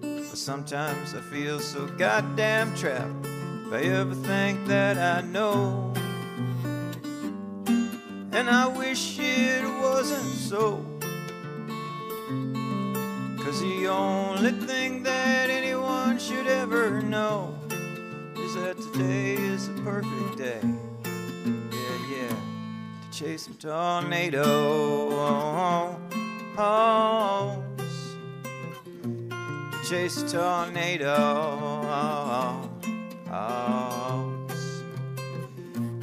But 0.00 0.38
sometimes 0.38 1.14
I 1.14 1.20
feel 1.20 1.60
so 1.60 1.86
goddamn 1.86 2.74
trapped 2.74 3.22
by 3.70 3.82
everything 3.82 4.64
that 4.66 4.98
I 4.98 5.20
know. 5.24 5.94
And 8.34 8.48
I 8.48 8.66
wish 8.66 9.18
it 9.18 9.62
wasn't 9.62 10.34
so. 10.34 10.84
Cause 13.44 13.60
the 13.60 13.88
only 13.88 14.52
thing 14.66 15.02
that 15.02 15.50
anyone 15.50 16.18
should 16.18 16.46
ever 16.46 17.02
know 17.02 17.54
is 18.38 18.54
that 18.54 18.78
today 18.92 19.34
is 19.34 19.68
a 19.68 19.72
perfect 19.84 20.38
day. 20.38 20.60
Yeah, 20.64 21.98
yeah. 22.10 22.34
To 23.02 23.18
chase 23.18 23.42
some 23.42 23.54
tornadoes. 23.54 24.42
To 29.72 29.88
chase 29.90 30.22
a 30.22 30.28
tornado. 30.28 31.71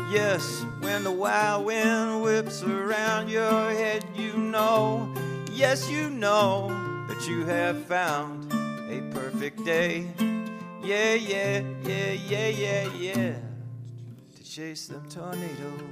Yes, 0.09 0.65
when 0.79 1.03
the 1.03 1.11
wild 1.11 1.65
wind 1.65 2.23
whips 2.23 2.63
around 2.63 3.29
your 3.29 3.69
head, 3.69 4.03
you 4.15 4.33
know, 4.33 5.07
yes, 5.51 5.87
you 5.87 6.09
know 6.09 6.67
that 7.07 7.27
you 7.27 7.45
have 7.45 7.85
found 7.85 8.51
a 8.89 9.01
perfect 9.13 9.63
day. 9.63 10.07
Yeah, 10.83 11.13
yeah, 11.13 11.61
yeah, 11.83 12.13
yeah, 12.27 12.47
yeah, 12.47 12.93
yeah. 12.95 13.35
To 14.35 14.43
chase 14.43 14.87
them 14.87 15.07
tornadoes. 15.09 15.83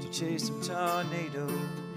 To 0.00 0.08
chase 0.10 0.46
some 0.46 0.62
tornadoes. 0.62 1.87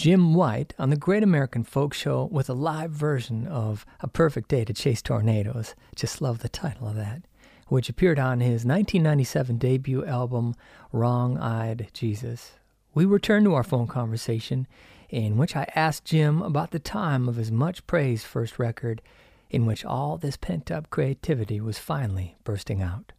Jim 0.00 0.32
White 0.32 0.72
on 0.78 0.88
the 0.88 0.96
Great 0.96 1.22
American 1.22 1.62
Folk 1.62 1.92
Show 1.92 2.26
with 2.32 2.48
a 2.48 2.54
live 2.54 2.90
version 2.90 3.46
of 3.46 3.84
A 4.00 4.08
Perfect 4.08 4.48
Day 4.48 4.64
to 4.64 4.72
Chase 4.72 5.02
Tornadoes. 5.02 5.74
Just 5.94 6.22
love 6.22 6.38
the 6.38 6.48
title 6.48 6.88
of 6.88 6.96
that, 6.96 7.20
which 7.66 7.90
appeared 7.90 8.18
on 8.18 8.40
his 8.40 8.64
1997 8.64 9.58
debut 9.58 10.02
album, 10.06 10.54
Wrong 10.90 11.36
Eyed 11.36 11.88
Jesus. 11.92 12.52
We 12.94 13.04
return 13.04 13.44
to 13.44 13.52
our 13.52 13.62
phone 13.62 13.88
conversation 13.88 14.66
in 15.10 15.36
which 15.36 15.54
I 15.54 15.70
asked 15.74 16.06
Jim 16.06 16.40
about 16.40 16.70
the 16.70 16.78
time 16.78 17.28
of 17.28 17.36
his 17.36 17.52
much 17.52 17.86
praised 17.86 18.24
first 18.24 18.58
record, 18.58 19.02
in 19.50 19.66
which 19.66 19.84
all 19.84 20.16
this 20.16 20.38
pent 20.38 20.70
up 20.70 20.88
creativity 20.88 21.60
was 21.60 21.76
finally 21.76 22.38
bursting 22.42 22.80
out 22.80 23.12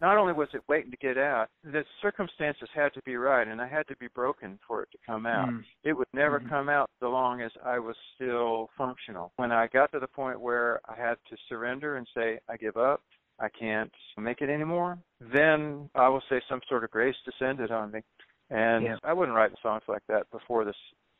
not 0.00 0.16
only 0.16 0.32
was 0.32 0.48
it 0.54 0.62
waiting 0.68 0.90
to 0.90 0.96
get 0.96 1.18
out, 1.18 1.48
the 1.64 1.84
circumstances 2.00 2.68
had 2.74 2.94
to 2.94 3.02
be 3.02 3.16
right, 3.16 3.46
and 3.46 3.60
I 3.60 3.66
had 3.66 3.86
to 3.88 3.96
be 3.96 4.08
broken 4.14 4.58
for 4.66 4.82
it 4.82 4.90
to 4.92 4.98
come 5.04 5.26
out. 5.26 5.48
Mm. 5.48 5.64
It 5.84 5.92
would 5.92 6.08
never 6.12 6.38
Mhm. 6.40 6.48
come 6.48 6.68
out 6.68 6.90
so 7.00 7.10
long 7.10 7.40
as 7.40 7.52
I 7.64 7.78
was 7.78 7.96
still 8.14 8.70
functional. 8.76 9.32
When 9.36 9.50
I 9.52 9.66
got 9.66 9.90
to 9.92 9.98
the 9.98 10.08
point 10.08 10.40
where 10.40 10.80
I 10.88 10.94
had 10.94 11.18
to 11.26 11.36
surrender 11.48 11.96
and 11.96 12.06
say, 12.14 12.38
I 12.48 12.56
give 12.56 12.76
up, 12.76 13.02
I 13.40 13.48
can't 13.48 13.92
make 14.16 14.40
it 14.40 14.50
anymore, 14.50 14.98
then 15.20 15.90
I 15.94 16.08
will 16.08 16.22
say 16.22 16.40
some 16.48 16.60
sort 16.68 16.84
of 16.84 16.90
grace 16.90 17.16
descended 17.24 17.70
on 17.70 17.90
me. 17.90 18.02
And 18.50 18.84
Yeah. 18.84 18.98
I 19.04 19.12
wasn't 19.12 19.36
writing 19.36 19.56
songs 19.62 19.82
like 19.88 20.04
that 20.06 20.30
before 20.30 20.64
this, 20.64 20.76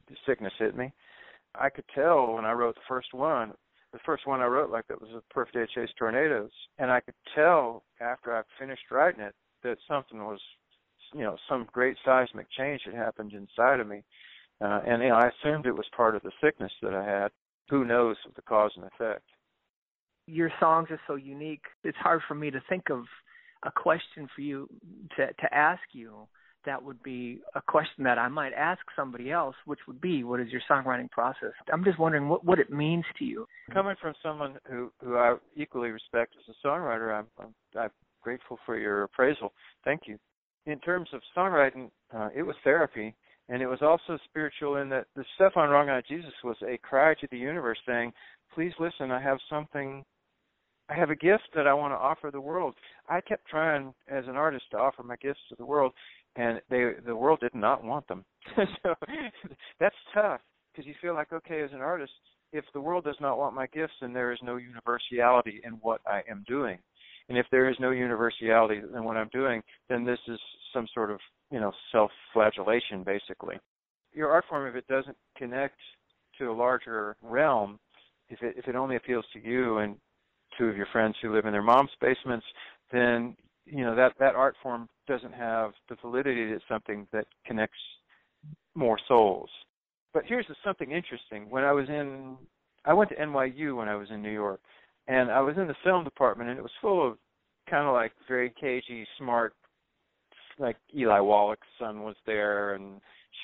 this 0.06 0.18
sickness 0.20 0.54
hit 0.58 0.74
me. 0.74 0.92
I 1.54 1.70
could 1.70 1.86
tell 1.88 2.34
when 2.34 2.44
I 2.44 2.52
wrote 2.52 2.74
the 2.74 2.80
first 2.82 3.12
one 3.12 3.56
the 3.92 3.98
first 4.04 4.26
one 4.26 4.40
I 4.40 4.46
wrote 4.46 4.70
like 4.70 4.86
that 4.88 5.00
was 5.00 5.10
a 5.10 5.32
Perfect 5.32 5.56
Day 5.56 5.66
Chase 5.74 5.94
Tornadoes, 5.98 6.50
and 6.78 6.90
I 6.90 7.00
could 7.00 7.14
tell 7.34 7.84
after 8.00 8.36
I 8.36 8.42
finished 8.58 8.90
writing 8.90 9.20
it 9.20 9.34
that 9.62 9.78
something 9.88 10.18
was, 10.18 10.40
you 11.14 11.22
know, 11.22 11.36
some 11.48 11.66
great 11.72 11.96
seismic 12.04 12.46
change 12.56 12.82
had 12.84 12.94
happened 12.94 13.32
inside 13.32 13.80
of 13.80 13.86
me, 13.86 14.02
uh, 14.60 14.80
and 14.86 15.02
you 15.02 15.08
know, 15.08 15.14
I 15.14 15.28
assumed 15.28 15.66
it 15.66 15.72
was 15.72 15.86
part 15.96 16.16
of 16.16 16.22
the 16.22 16.32
sickness 16.42 16.72
that 16.82 16.94
I 16.94 17.04
had. 17.04 17.30
Who 17.70 17.84
knows 17.84 18.16
the 18.34 18.42
cause 18.42 18.72
and 18.76 18.84
effect? 18.84 19.24
Your 20.26 20.50
songs 20.60 20.88
are 20.90 21.00
so 21.06 21.14
unique. 21.16 21.64
It's 21.84 21.98
hard 21.98 22.20
for 22.28 22.34
me 22.34 22.50
to 22.50 22.62
think 22.68 22.90
of 22.90 23.04
a 23.64 23.70
question 23.70 24.28
for 24.34 24.42
you 24.42 24.68
to 25.16 25.26
to 25.26 25.54
ask 25.54 25.80
you 25.92 26.28
that 26.68 26.84
would 26.84 27.02
be 27.02 27.40
a 27.54 27.62
question 27.62 28.04
that 28.04 28.18
I 28.18 28.28
might 28.28 28.52
ask 28.52 28.80
somebody 28.94 29.32
else, 29.32 29.56
which 29.64 29.78
would 29.86 30.02
be, 30.02 30.22
what 30.22 30.38
is 30.38 30.48
your 30.50 30.60
songwriting 30.70 31.10
process? 31.10 31.52
I'm 31.72 31.82
just 31.82 31.98
wondering 31.98 32.28
what 32.28 32.44
what 32.44 32.58
it 32.58 32.70
means 32.70 33.06
to 33.18 33.24
you. 33.24 33.46
Coming 33.72 33.96
from 34.00 34.12
someone 34.22 34.58
who 34.68 34.92
who 35.02 35.16
I 35.16 35.36
equally 35.56 35.88
respect 35.88 36.34
as 36.38 36.54
a 36.54 36.66
songwriter, 36.66 37.18
I'm 37.18 37.26
I'm, 37.40 37.54
I'm 37.80 37.90
grateful 38.22 38.58
for 38.66 38.78
your 38.78 39.04
appraisal. 39.04 39.54
Thank 39.82 40.02
you. 40.06 40.18
In 40.66 40.78
terms 40.80 41.08
of 41.14 41.22
songwriting, 41.34 41.90
uh, 42.14 42.28
it 42.36 42.42
was 42.42 42.56
therapy, 42.64 43.14
and 43.48 43.62
it 43.62 43.66
was 43.66 43.80
also 43.80 44.18
spiritual 44.28 44.76
in 44.76 44.90
that 44.90 45.06
the 45.16 45.24
stuff 45.36 45.54
on 45.56 45.70
Wrong 45.70 45.88
Eyed 45.88 46.04
Jesus 46.06 46.34
was 46.44 46.56
a 46.62 46.76
cry 46.78 47.14
to 47.14 47.28
the 47.30 47.38
universe 47.38 47.78
saying, 47.86 48.12
"Please 48.54 48.74
listen, 48.78 49.10
I 49.10 49.22
have 49.22 49.38
something." 49.48 50.04
I 50.90 50.94
have 50.94 51.10
a 51.10 51.16
gift 51.16 51.48
that 51.54 51.66
I 51.66 51.74
want 51.74 51.92
to 51.92 51.98
offer 51.98 52.30
the 52.30 52.40
world. 52.40 52.74
I 53.10 53.20
kept 53.20 53.46
trying 53.46 53.92
as 54.08 54.24
an 54.26 54.36
artist 54.36 54.64
to 54.70 54.78
offer 54.78 55.02
my 55.02 55.16
gifts 55.16 55.40
to 55.50 55.54
the 55.56 55.66
world, 55.66 55.92
and 56.38 56.60
they 56.70 56.92
the 57.04 57.14
world 57.14 57.40
did 57.40 57.54
not 57.54 57.84
want 57.84 58.06
them. 58.08 58.24
so 58.56 58.94
that's 59.78 59.94
tough 60.14 60.40
because 60.72 60.86
you 60.86 60.94
feel 61.02 61.14
like 61.14 61.32
okay 61.32 61.60
as 61.62 61.70
an 61.72 61.80
artist 61.80 62.12
if 62.52 62.64
the 62.72 62.80
world 62.80 63.04
does 63.04 63.16
not 63.20 63.36
want 63.36 63.54
my 63.54 63.66
gifts 63.66 63.92
then 64.00 64.14
there 64.14 64.32
is 64.32 64.38
no 64.42 64.56
universality 64.56 65.60
in 65.64 65.72
what 65.82 66.00
I 66.06 66.22
am 66.30 66.44
doing. 66.46 66.78
And 67.28 67.36
if 67.36 67.44
there 67.50 67.68
is 67.68 67.76
no 67.78 67.90
universality 67.90 68.80
in 68.96 69.04
what 69.04 69.18
I'm 69.18 69.28
doing, 69.28 69.62
then 69.90 70.02
this 70.02 70.18
is 70.28 70.38
some 70.72 70.86
sort 70.94 71.10
of, 71.10 71.20
you 71.50 71.60
know, 71.60 71.72
self-flagellation 71.92 73.04
basically. 73.04 73.56
Your 74.14 74.30
art 74.30 74.44
form 74.48 74.66
if 74.66 74.76
it 74.76 74.86
doesn't 74.86 75.16
connect 75.36 75.76
to 76.38 76.50
a 76.50 76.52
larger 76.52 77.16
realm, 77.20 77.78
if 78.30 78.42
it 78.42 78.54
if 78.56 78.68
it 78.68 78.76
only 78.76 78.96
appeals 78.96 79.26
to 79.32 79.40
you 79.40 79.78
and 79.78 79.96
two 80.56 80.66
of 80.66 80.76
your 80.76 80.86
friends 80.92 81.16
who 81.20 81.34
live 81.34 81.46
in 81.46 81.52
their 81.52 81.62
mom's 81.62 81.90
basements, 82.00 82.46
then 82.92 83.36
you 83.66 83.84
know 83.84 83.96
that 83.96 84.12
that 84.20 84.34
art 84.34 84.54
form 84.62 84.88
doesn't 85.08 85.34
have 85.34 85.72
the 85.88 85.96
validity 86.00 86.52
that 86.52 86.60
something 86.68 87.06
that 87.12 87.26
connects 87.44 87.78
more 88.74 88.98
souls. 89.08 89.50
But 90.14 90.24
here's 90.26 90.46
something 90.64 90.92
interesting. 90.92 91.50
When 91.50 91.64
I 91.64 91.72
was 91.72 91.88
in, 91.88 92.36
I 92.84 92.92
went 92.92 93.10
to 93.10 93.16
NYU 93.16 93.76
when 93.76 93.88
I 93.88 93.96
was 93.96 94.08
in 94.10 94.22
New 94.22 94.32
York, 94.32 94.60
and 95.08 95.30
I 95.30 95.40
was 95.40 95.56
in 95.56 95.66
the 95.66 95.74
film 95.82 96.04
department, 96.04 96.50
and 96.50 96.58
it 96.58 96.62
was 96.62 96.70
full 96.80 97.06
of 97.06 97.18
kind 97.68 97.86
of 97.86 97.94
like 97.94 98.12
very 98.28 98.52
cagey, 98.60 99.06
smart, 99.18 99.54
like 100.58 100.76
Eli 100.96 101.20
Wallach's 101.20 101.66
son 101.78 102.02
was 102.02 102.16
there, 102.26 102.74
and 102.74 103.00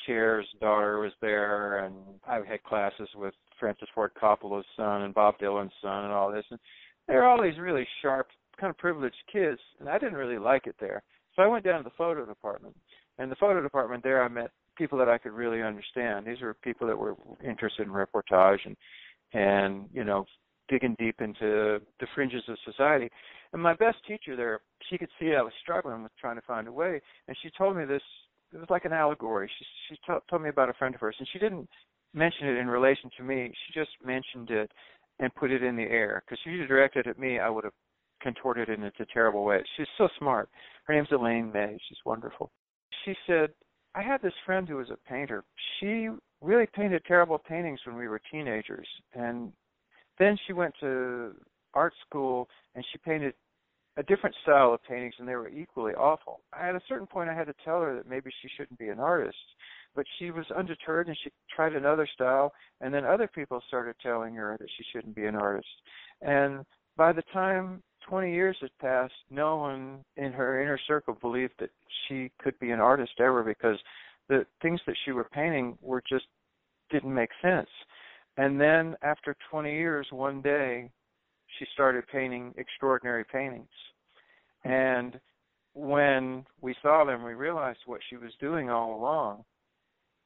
Cher's 0.06 0.46
daughter 0.60 0.98
was 0.98 1.12
there, 1.20 1.80
and 1.80 1.94
I 2.26 2.36
had 2.48 2.62
classes 2.64 3.08
with 3.14 3.34
Francis 3.58 3.88
Ford 3.94 4.12
Coppola's 4.20 4.66
son 4.76 5.02
and 5.02 5.14
Bob 5.14 5.38
Dylan's 5.38 5.72
son 5.82 6.04
and 6.04 6.12
all 6.12 6.32
this, 6.32 6.44
and 6.50 6.58
there 7.06 7.22
are 7.22 7.28
all 7.28 7.42
these 7.42 7.58
really 7.58 7.86
sharp, 8.02 8.28
kind 8.58 8.70
of 8.70 8.78
privileged 8.78 9.16
kids, 9.30 9.60
and 9.78 9.88
I 9.88 9.98
didn't 9.98 10.18
really 10.18 10.38
like 10.38 10.66
it 10.66 10.76
there. 10.80 11.02
So 11.34 11.42
I 11.42 11.46
went 11.46 11.64
down 11.64 11.78
to 11.78 11.84
the 11.84 11.94
photo 11.96 12.24
department. 12.24 12.76
And 13.18 13.30
the 13.30 13.36
photo 13.36 13.62
department 13.62 14.02
there 14.02 14.22
I 14.22 14.28
met 14.28 14.50
people 14.76 14.98
that 14.98 15.08
I 15.08 15.18
could 15.18 15.32
really 15.32 15.62
understand. 15.62 16.26
These 16.26 16.40
were 16.40 16.54
people 16.54 16.86
that 16.86 16.98
were 16.98 17.14
interested 17.44 17.86
in 17.86 17.92
reportage 17.92 18.58
and 18.64 18.76
and, 19.32 19.88
you 19.92 20.04
know, 20.04 20.24
digging 20.68 20.94
deep 20.98 21.20
into 21.20 21.80
the 21.98 22.06
fringes 22.14 22.42
of 22.48 22.56
society. 22.64 23.10
And 23.52 23.60
my 23.60 23.74
best 23.74 23.96
teacher 24.06 24.36
there, 24.36 24.60
she 24.88 24.96
could 24.96 25.08
see 25.18 25.34
I 25.34 25.42
was 25.42 25.52
struggling 25.60 26.02
with 26.02 26.12
trying 26.20 26.36
to 26.36 26.46
find 26.46 26.68
a 26.68 26.72
way, 26.72 27.00
and 27.28 27.36
she 27.42 27.50
told 27.56 27.76
me 27.76 27.84
this. 27.84 28.02
It 28.52 28.58
was 28.58 28.70
like 28.70 28.84
an 28.84 28.92
allegory. 28.92 29.50
She 29.58 29.64
she 29.88 29.94
t- 29.96 30.18
told 30.30 30.42
me 30.42 30.48
about 30.48 30.68
a 30.68 30.74
friend 30.74 30.94
of 30.94 31.00
hers, 31.00 31.16
and 31.18 31.28
she 31.32 31.40
didn't 31.40 31.68
mention 32.12 32.46
it 32.46 32.58
in 32.58 32.68
relation 32.68 33.10
to 33.16 33.24
me. 33.24 33.52
She 33.66 33.78
just 33.78 33.90
mentioned 34.04 34.50
it 34.50 34.70
and 35.18 35.34
put 35.34 35.50
it 35.50 35.62
in 35.62 35.76
the 35.76 35.82
air. 35.82 36.22
Because 36.24 36.40
if 36.46 36.60
she 36.60 36.66
directed 36.66 37.06
it 37.06 37.10
at 37.10 37.18
me, 37.18 37.40
I 37.40 37.48
would 37.48 37.64
have 37.64 37.72
contorted 38.22 38.68
it 38.68 38.74
into 38.74 39.02
a 39.02 39.06
terrible 39.12 39.44
ways. 39.44 39.64
She's 39.76 39.86
so 39.98 40.08
smart. 40.18 40.48
Her 40.84 40.94
name's 40.94 41.08
Elaine 41.12 41.50
May. 41.52 41.78
She's 41.88 41.98
wonderful. 42.04 42.50
She 43.04 43.14
said, 43.26 43.50
I 43.94 44.02
had 44.02 44.22
this 44.22 44.34
friend 44.44 44.68
who 44.68 44.76
was 44.76 44.90
a 44.90 45.08
painter. 45.08 45.44
She 45.78 46.08
really 46.40 46.66
painted 46.74 47.02
terrible 47.06 47.38
paintings 47.38 47.80
when 47.86 47.96
we 47.96 48.08
were 48.08 48.20
teenagers. 48.30 48.88
And 49.14 49.52
then 50.18 50.36
she 50.46 50.52
went 50.52 50.74
to 50.80 51.34
art 51.74 51.94
school 52.06 52.48
and 52.74 52.84
she 52.92 52.98
painted 52.98 53.34
a 53.96 54.02
different 54.02 54.34
style 54.42 54.74
of 54.74 54.82
paintings 54.82 55.14
and 55.18 55.28
they 55.28 55.36
were 55.36 55.48
equally 55.48 55.92
awful. 55.94 56.40
At 56.52 56.74
a 56.74 56.80
certain 56.88 57.06
point 57.06 57.30
I 57.30 57.34
had 57.34 57.46
to 57.46 57.54
tell 57.64 57.80
her 57.80 57.94
that 57.94 58.08
maybe 58.08 58.30
she 58.42 58.48
shouldn't 58.56 58.78
be 58.78 58.88
an 58.88 59.00
artist 59.00 59.36
but 59.94 60.06
she 60.18 60.30
was 60.30 60.44
undeterred 60.56 61.08
and 61.08 61.16
she 61.22 61.30
tried 61.54 61.74
another 61.74 62.08
style 62.12 62.52
and 62.80 62.92
then 62.92 63.04
other 63.04 63.28
people 63.28 63.62
started 63.68 63.94
telling 64.02 64.34
her 64.34 64.56
that 64.58 64.68
she 64.76 64.84
shouldn't 64.92 65.14
be 65.14 65.26
an 65.26 65.36
artist 65.36 65.68
and 66.22 66.64
by 66.96 67.12
the 67.12 67.22
time 67.32 67.82
20 68.08 68.32
years 68.32 68.56
had 68.60 68.70
passed 68.80 69.14
no 69.30 69.56
one 69.56 70.04
in 70.16 70.32
her 70.32 70.62
inner 70.62 70.78
circle 70.86 71.16
believed 71.20 71.54
that 71.58 71.70
she 72.06 72.30
could 72.38 72.58
be 72.58 72.70
an 72.70 72.80
artist 72.80 73.12
ever 73.18 73.42
because 73.42 73.78
the 74.28 74.46
things 74.62 74.80
that 74.86 74.96
she 75.04 75.12
were 75.12 75.24
painting 75.24 75.76
were 75.80 76.02
just 76.08 76.26
didn't 76.90 77.14
make 77.14 77.30
sense. 77.42 77.68
And 78.36 78.60
then 78.60 78.96
after 79.02 79.36
20 79.50 79.72
years 79.72 80.06
one 80.10 80.42
day 80.42 80.90
she 81.58 81.66
started 81.72 82.04
painting 82.10 82.54
extraordinary 82.56 83.24
paintings. 83.24 83.68
And 84.64 85.20
when 85.74 86.44
we 86.60 86.74
saw 86.82 87.04
them, 87.04 87.22
we 87.22 87.34
realized 87.34 87.80
what 87.86 88.00
she 88.08 88.16
was 88.16 88.32
doing 88.40 88.70
all 88.70 88.96
along 88.96 89.44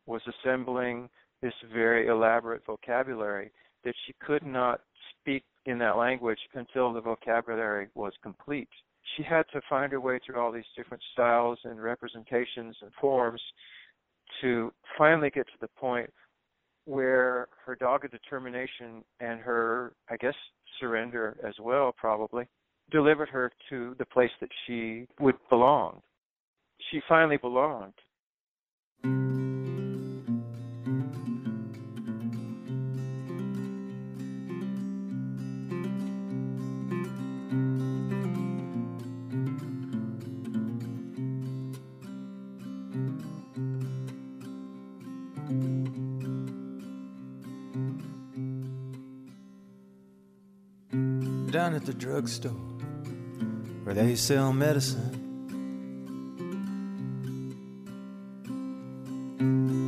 was 0.06 0.22
assembling 0.26 1.08
this 1.42 1.54
very 1.72 2.08
elaborate 2.08 2.64
vocabulary 2.66 3.50
that 3.84 3.94
she 4.06 4.14
could 4.24 4.44
not 4.44 4.80
speak 5.10 5.44
in 5.68 5.78
that 5.78 5.98
language 5.98 6.38
until 6.54 6.94
the 6.94 7.00
vocabulary 7.00 7.88
was 7.94 8.12
complete. 8.22 8.70
She 9.16 9.22
had 9.22 9.44
to 9.52 9.60
find 9.68 9.92
her 9.92 10.00
way 10.00 10.18
through 10.24 10.40
all 10.40 10.50
these 10.50 10.64
different 10.74 11.02
styles 11.12 11.58
and 11.64 11.80
representations 11.80 12.74
and 12.80 12.90
forms 12.98 13.40
to 14.40 14.72
finally 14.96 15.30
get 15.30 15.46
to 15.46 15.58
the 15.60 15.68
point 15.78 16.10
where 16.86 17.48
her 17.66 17.74
dogged 17.74 18.10
determination 18.10 19.04
and 19.20 19.40
her, 19.40 19.92
I 20.08 20.16
guess, 20.16 20.34
surrender 20.80 21.36
as 21.46 21.54
well, 21.60 21.94
probably, 21.94 22.46
delivered 22.90 23.28
her 23.28 23.52
to 23.68 23.94
the 23.98 24.06
place 24.06 24.30
that 24.40 24.48
she 24.66 25.06
would 25.20 25.36
belong. 25.50 26.00
She 26.90 27.00
finally 27.06 27.36
belonged. 27.36 27.92
Down 51.50 51.74
at 51.74 51.86
the 51.86 51.94
drugstore 51.94 52.52
where 53.82 53.94
they 53.94 54.14
sell 54.16 54.52
medicine. 54.52 55.14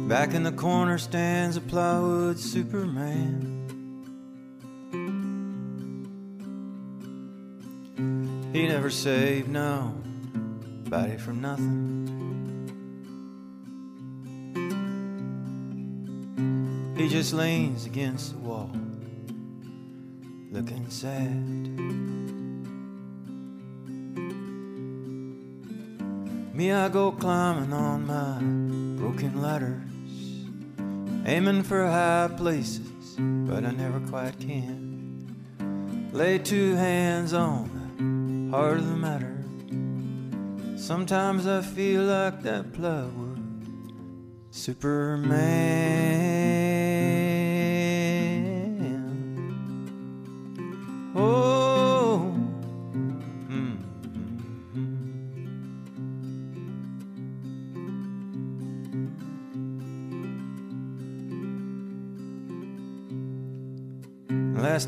Back 0.08 0.32
in 0.32 0.42
the 0.42 0.52
corner 0.52 0.96
stands 0.96 1.58
a 1.58 1.60
plywood 1.60 2.38
Superman. 2.38 3.58
He 8.54 8.66
never 8.66 8.88
saved 8.88 9.48
nobody 9.50 11.18
from 11.18 11.42
nothing. 11.42 12.06
He 16.96 17.08
just 17.08 17.34
leans 17.34 17.84
against 17.84 18.32
the 18.32 18.38
wall, 18.38 18.72
looking 20.60 20.90
sad. 20.90 21.30
Me, 26.54 26.70
I 26.70 26.90
go 26.90 27.12
climbing 27.12 27.72
on 27.72 28.06
my 28.06 28.38
broken 29.00 29.40
ladders, 29.40 29.80
aiming 31.24 31.62
for 31.62 31.86
high 31.86 32.28
places, 32.36 33.16
but 33.18 33.64
I 33.64 33.70
never 33.70 34.00
quite 34.00 34.38
can. 34.38 36.10
Lay 36.12 36.36
two 36.36 36.74
hands 36.74 37.32
on 37.32 38.50
the 38.50 38.54
heart 38.54 38.76
of 38.76 38.86
the 38.86 38.96
matter. 38.96 39.38
Sometimes 40.76 41.46
I 41.46 41.62
feel 41.62 42.02
like 42.02 42.42
that 42.42 42.74
plywood 42.74 43.40
Superman. 44.50 46.39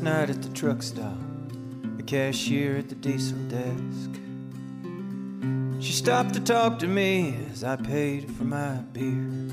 Night 0.03 0.29
at 0.29 0.41
the 0.41 0.49
truck 0.49 0.83
stop, 0.83 1.17
the 1.95 2.03
cashier 2.03 2.75
at 2.75 2.89
the 2.89 2.95
diesel 2.95 3.37
desk. 3.47 4.19
She 5.79 5.93
stopped 5.93 6.33
to 6.33 6.41
talk 6.41 6.79
to 6.79 6.87
me 6.87 7.37
as 7.51 7.63
I 7.63 7.77
paid 7.77 8.29
for 8.29 8.43
my 8.43 8.75
beer. 8.91 9.49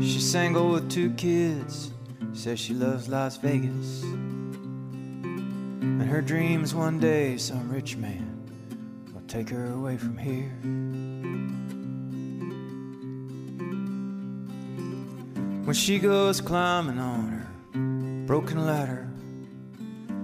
She's 0.00 0.30
single 0.30 0.70
with 0.70 0.88
two 0.88 1.10
kids, 1.14 1.90
says 2.34 2.60
she 2.60 2.72
loves 2.72 3.08
Las 3.08 3.36
Vegas. 3.38 4.04
And 4.04 6.02
her 6.02 6.22
dreams 6.22 6.72
one 6.72 7.00
day 7.00 7.38
some 7.38 7.68
rich 7.68 7.96
man 7.96 9.10
will 9.12 9.26
take 9.26 9.48
her 9.48 9.72
away 9.72 9.96
from 9.96 10.16
here. 10.16 10.52
When 15.64 15.74
she 15.74 15.98
goes 15.98 16.40
climbing 16.40 17.00
on 17.00 17.35
broken 18.26 18.66
ladder, 18.66 19.08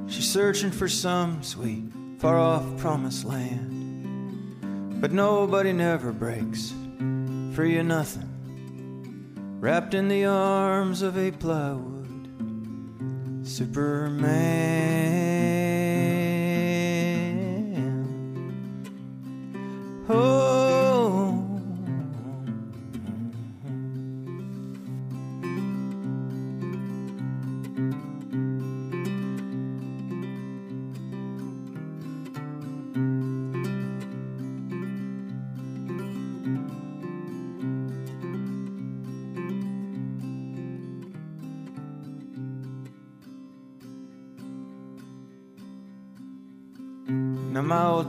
she's 0.08 0.28
searching 0.28 0.72
for 0.72 0.88
some 0.88 1.40
sweet, 1.42 1.84
far 2.18 2.36
off 2.36 2.64
promised 2.78 3.24
land. 3.24 5.00
But 5.00 5.12
nobody 5.12 5.72
never 5.72 6.10
breaks 6.12 6.72
free 7.54 7.78
of 7.78 7.86
nothing, 7.86 8.28
wrapped 9.60 9.94
in 9.94 10.08
the 10.08 10.24
arms 10.24 11.02
of 11.02 11.16
a 11.16 11.30
plywood 11.30 12.28
Superman. 13.46 15.31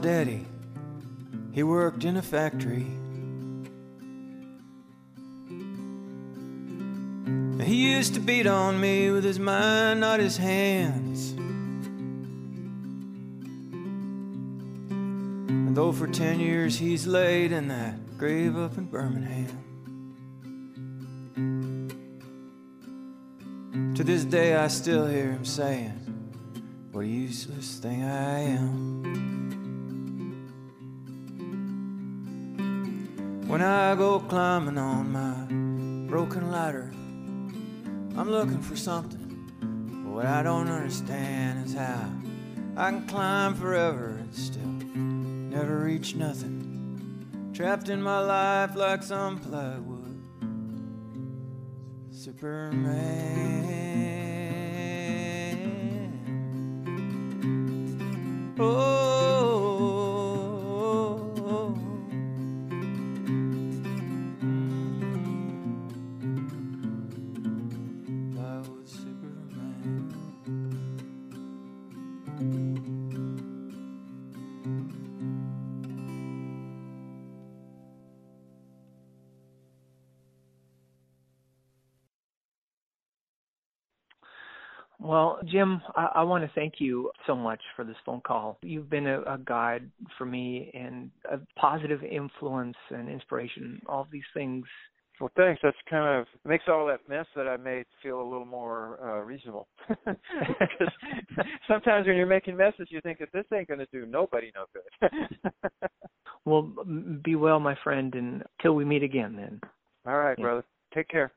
Daddy, 0.04 0.46
he 1.52 1.62
worked 1.62 2.04
in 2.04 2.18
a 2.18 2.22
factory. 2.22 2.86
He 7.64 7.90
used 7.90 8.12
to 8.12 8.20
beat 8.20 8.46
on 8.46 8.78
me 8.78 9.10
with 9.10 9.24
his 9.24 9.38
mind, 9.38 10.00
not 10.00 10.20
his 10.20 10.36
hands. 10.36 11.32
And 15.48 15.74
though 15.74 15.92
for 15.92 16.06
ten 16.06 16.38
years 16.38 16.76
he's 16.76 17.06
laid 17.06 17.50
in 17.50 17.68
that 17.68 18.18
grave 18.18 18.58
up 18.58 18.76
in 18.76 18.84
Birmingham. 18.84 19.62
To 23.94 24.04
this 24.04 24.26
day, 24.26 24.54
I 24.54 24.68
still 24.68 25.06
hear 25.06 25.32
him 25.32 25.46
saying, 25.46 25.98
What 26.92 27.06
a 27.06 27.08
useless 27.08 27.78
thing 27.78 28.04
I 28.04 28.40
am. 28.40 28.93
When 33.54 33.62
I 33.62 33.94
go 33.94 34.18
climbing 34.18 34.78
on 34.78 35.12
my 35.12 36.08
broken 36.10 36.50
ladder, 36.50 36.90
I'm 38.18 38.28
looking 38.28 38.60
for 38.60 38.74
something. 38.74 40.02
What 40.12 40.26
I 40.26 40.42
don't 40.42 40.68
understand 40.68 41.64
is 41.64 41.74
how 41.74 42.10
I 42.76 42.90
can 42.90 43.06
climb 43.06 43.54
forever 43.54 44.16
and 44.18 44.34
still 44.34 44.66
never 44.66 45.78
reach 45.84 46.16
nothing. 46.16 47.52
Trapped 47.54 47.90
in 47.90 48.02
my 48.02 48.18
life 48.18 48.74
like 48.74 49.04
some 49.04 49.38
plywood. 49.38 50.20
Superman. 52.10 52.74
Oh. 58.58 59.13
Jim, 85.64 85.82
I, 85.96 86.08
I 86.16 86.22
want 86.22 86.44
to 86.44 86.50
thank 86.54 86.74
you 86.78 87.10
so 87.26 87.34
much 87.34 87.60
for 87.76 87.84
this 87.84 87.96
phone 88.04 88.20
call. 88.20 88.58
You've 88.62 88.90
been 88.90 89.06
a, 89.06 89.20
a 89.22 89.38
guide 89.44 89.90
for 90.18 90.26
me 90.26 90.70
and 90.74 91.10
a 91.30 91.38
positive 91.58 92.02
influence 92.02 92.76
and 92.90 93.08
inspiration. 93.08 93.80
All 93.86 94.06
these 94.10 94.22
things. 94.34 94.64
Well, 95.20 95.30
thanks. 95.36 95.60
That's 95.62 95.76
kind 95.88 96.20
of 96.20 96.26
makes 96.44 96.64
all 96.68 96.86
that 96.88 97.08
mess 97.08 97.26
that 97.36 97.46
I 97.46 97.56
made 97.56 97.86
feel 98.02 98.20
a 98.20 98.28
little 98.28 98.44
more 98.44 98.98
uh, 99.02 99.24
reasonable. 99.24 99.68
Because 100.06 100.92
sometimes 101.68 102.06
when 102.06 102.16
you're 102.16 102.26
making 102.26 102.56
messes, 102.56 102.88
you 102.90 103.00
think 103.00 103.18
that 103.20 103.28
this 103.32 103.44
ain't 103.54 103.68
going 103.68 103.80
to 103.80 103.86
do 103.92 104.06
nobody 104.06 104.50
no 104.54 104.64
good. 104.72 105.28
well, 106.44 106.72
be 107.22 107.36
well, 107.36 107.60
my 107.60 107.76
friend, 107.84 108.14
and 108.14 108.42
till 108.60 108.74
we 108.74 108.84
meet 108.84 109.02
again. 109.02 109.36
Then. 109.36 109.60
All 110.06 110.18
right, 110.18 110.36
Yeah. 110.38 110.44
brother. 110.44 110.64
Take 110.94 111.08
care. 111.08 111.32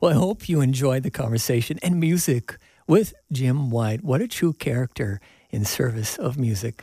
Well, 0.00 0.12
I 0.12 0.14
hope 0.14 0.48
you 0.48 0.60
enjoyed 0.60 1.02
the 1.02 1.10
conversation 1.10 1.78
and 1.82 1.98
music 1.98 2.58
with 2.86 3.14
Jim 3.30 3.70
White. 3.70 4.02
What 4.02 4.20
a 4.20 4.28
true 4.28 4.52
character 4.52 5.20
in 5.50 5.64
service 5.64 6.16
of 6.18 6.38
music. 6.38 6.82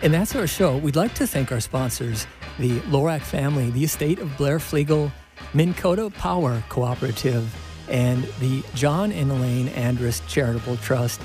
And 0.00 0.14
that's 0.14 0.36
our 0.36 0.46
show. 0.46 0.76
We'd 0.76 0.96
like 0.96 1.14
to 1.14 1.26
thank 1.26 1.50
our 1.50 1.60
sponsors, 1.60 2.26
the 2.58 2.78
Lorac 2.82 3.20
family, 3.20 3.70
the 3.70 3.82
estate 3.82 4.20
of 4.20 4.36
Blair 4.36 4.60
Flegel, 4.60 5.10
Minnkota 5.52 6.14
Power 6.14 6.62
Cooperative, 6.68 7.52
and 7.88 8.22
the 8.38 8.62
John 8.74 9.10
and 9.10 9.30
Elaine 9.30 9.68
Andrus 9.68 10.20
Charitable 10.28 10.76
Trust. 10.76 11.20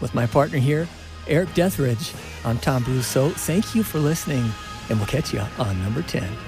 With 0.00 0.14
my 0.14 0.26
partner 0.26 0.58
here, 0.58 0.86
Erik 1.26 1.48
Deatherage, 1.50 2.14
I'm 2.44 2.58
Tom. 2.58 2.84
So 3.02 3.30
thank 3.30 3.74
you 3.74 3.82
for 3.82 3.98
listening, 3.98 4.44
and 4.88 4.98
we'll 4.98 5.06
catch 5.06 5.32
you 5.32 5.42
on 5.58 5.80
number 5.82 6.02
10. 6.02 6.47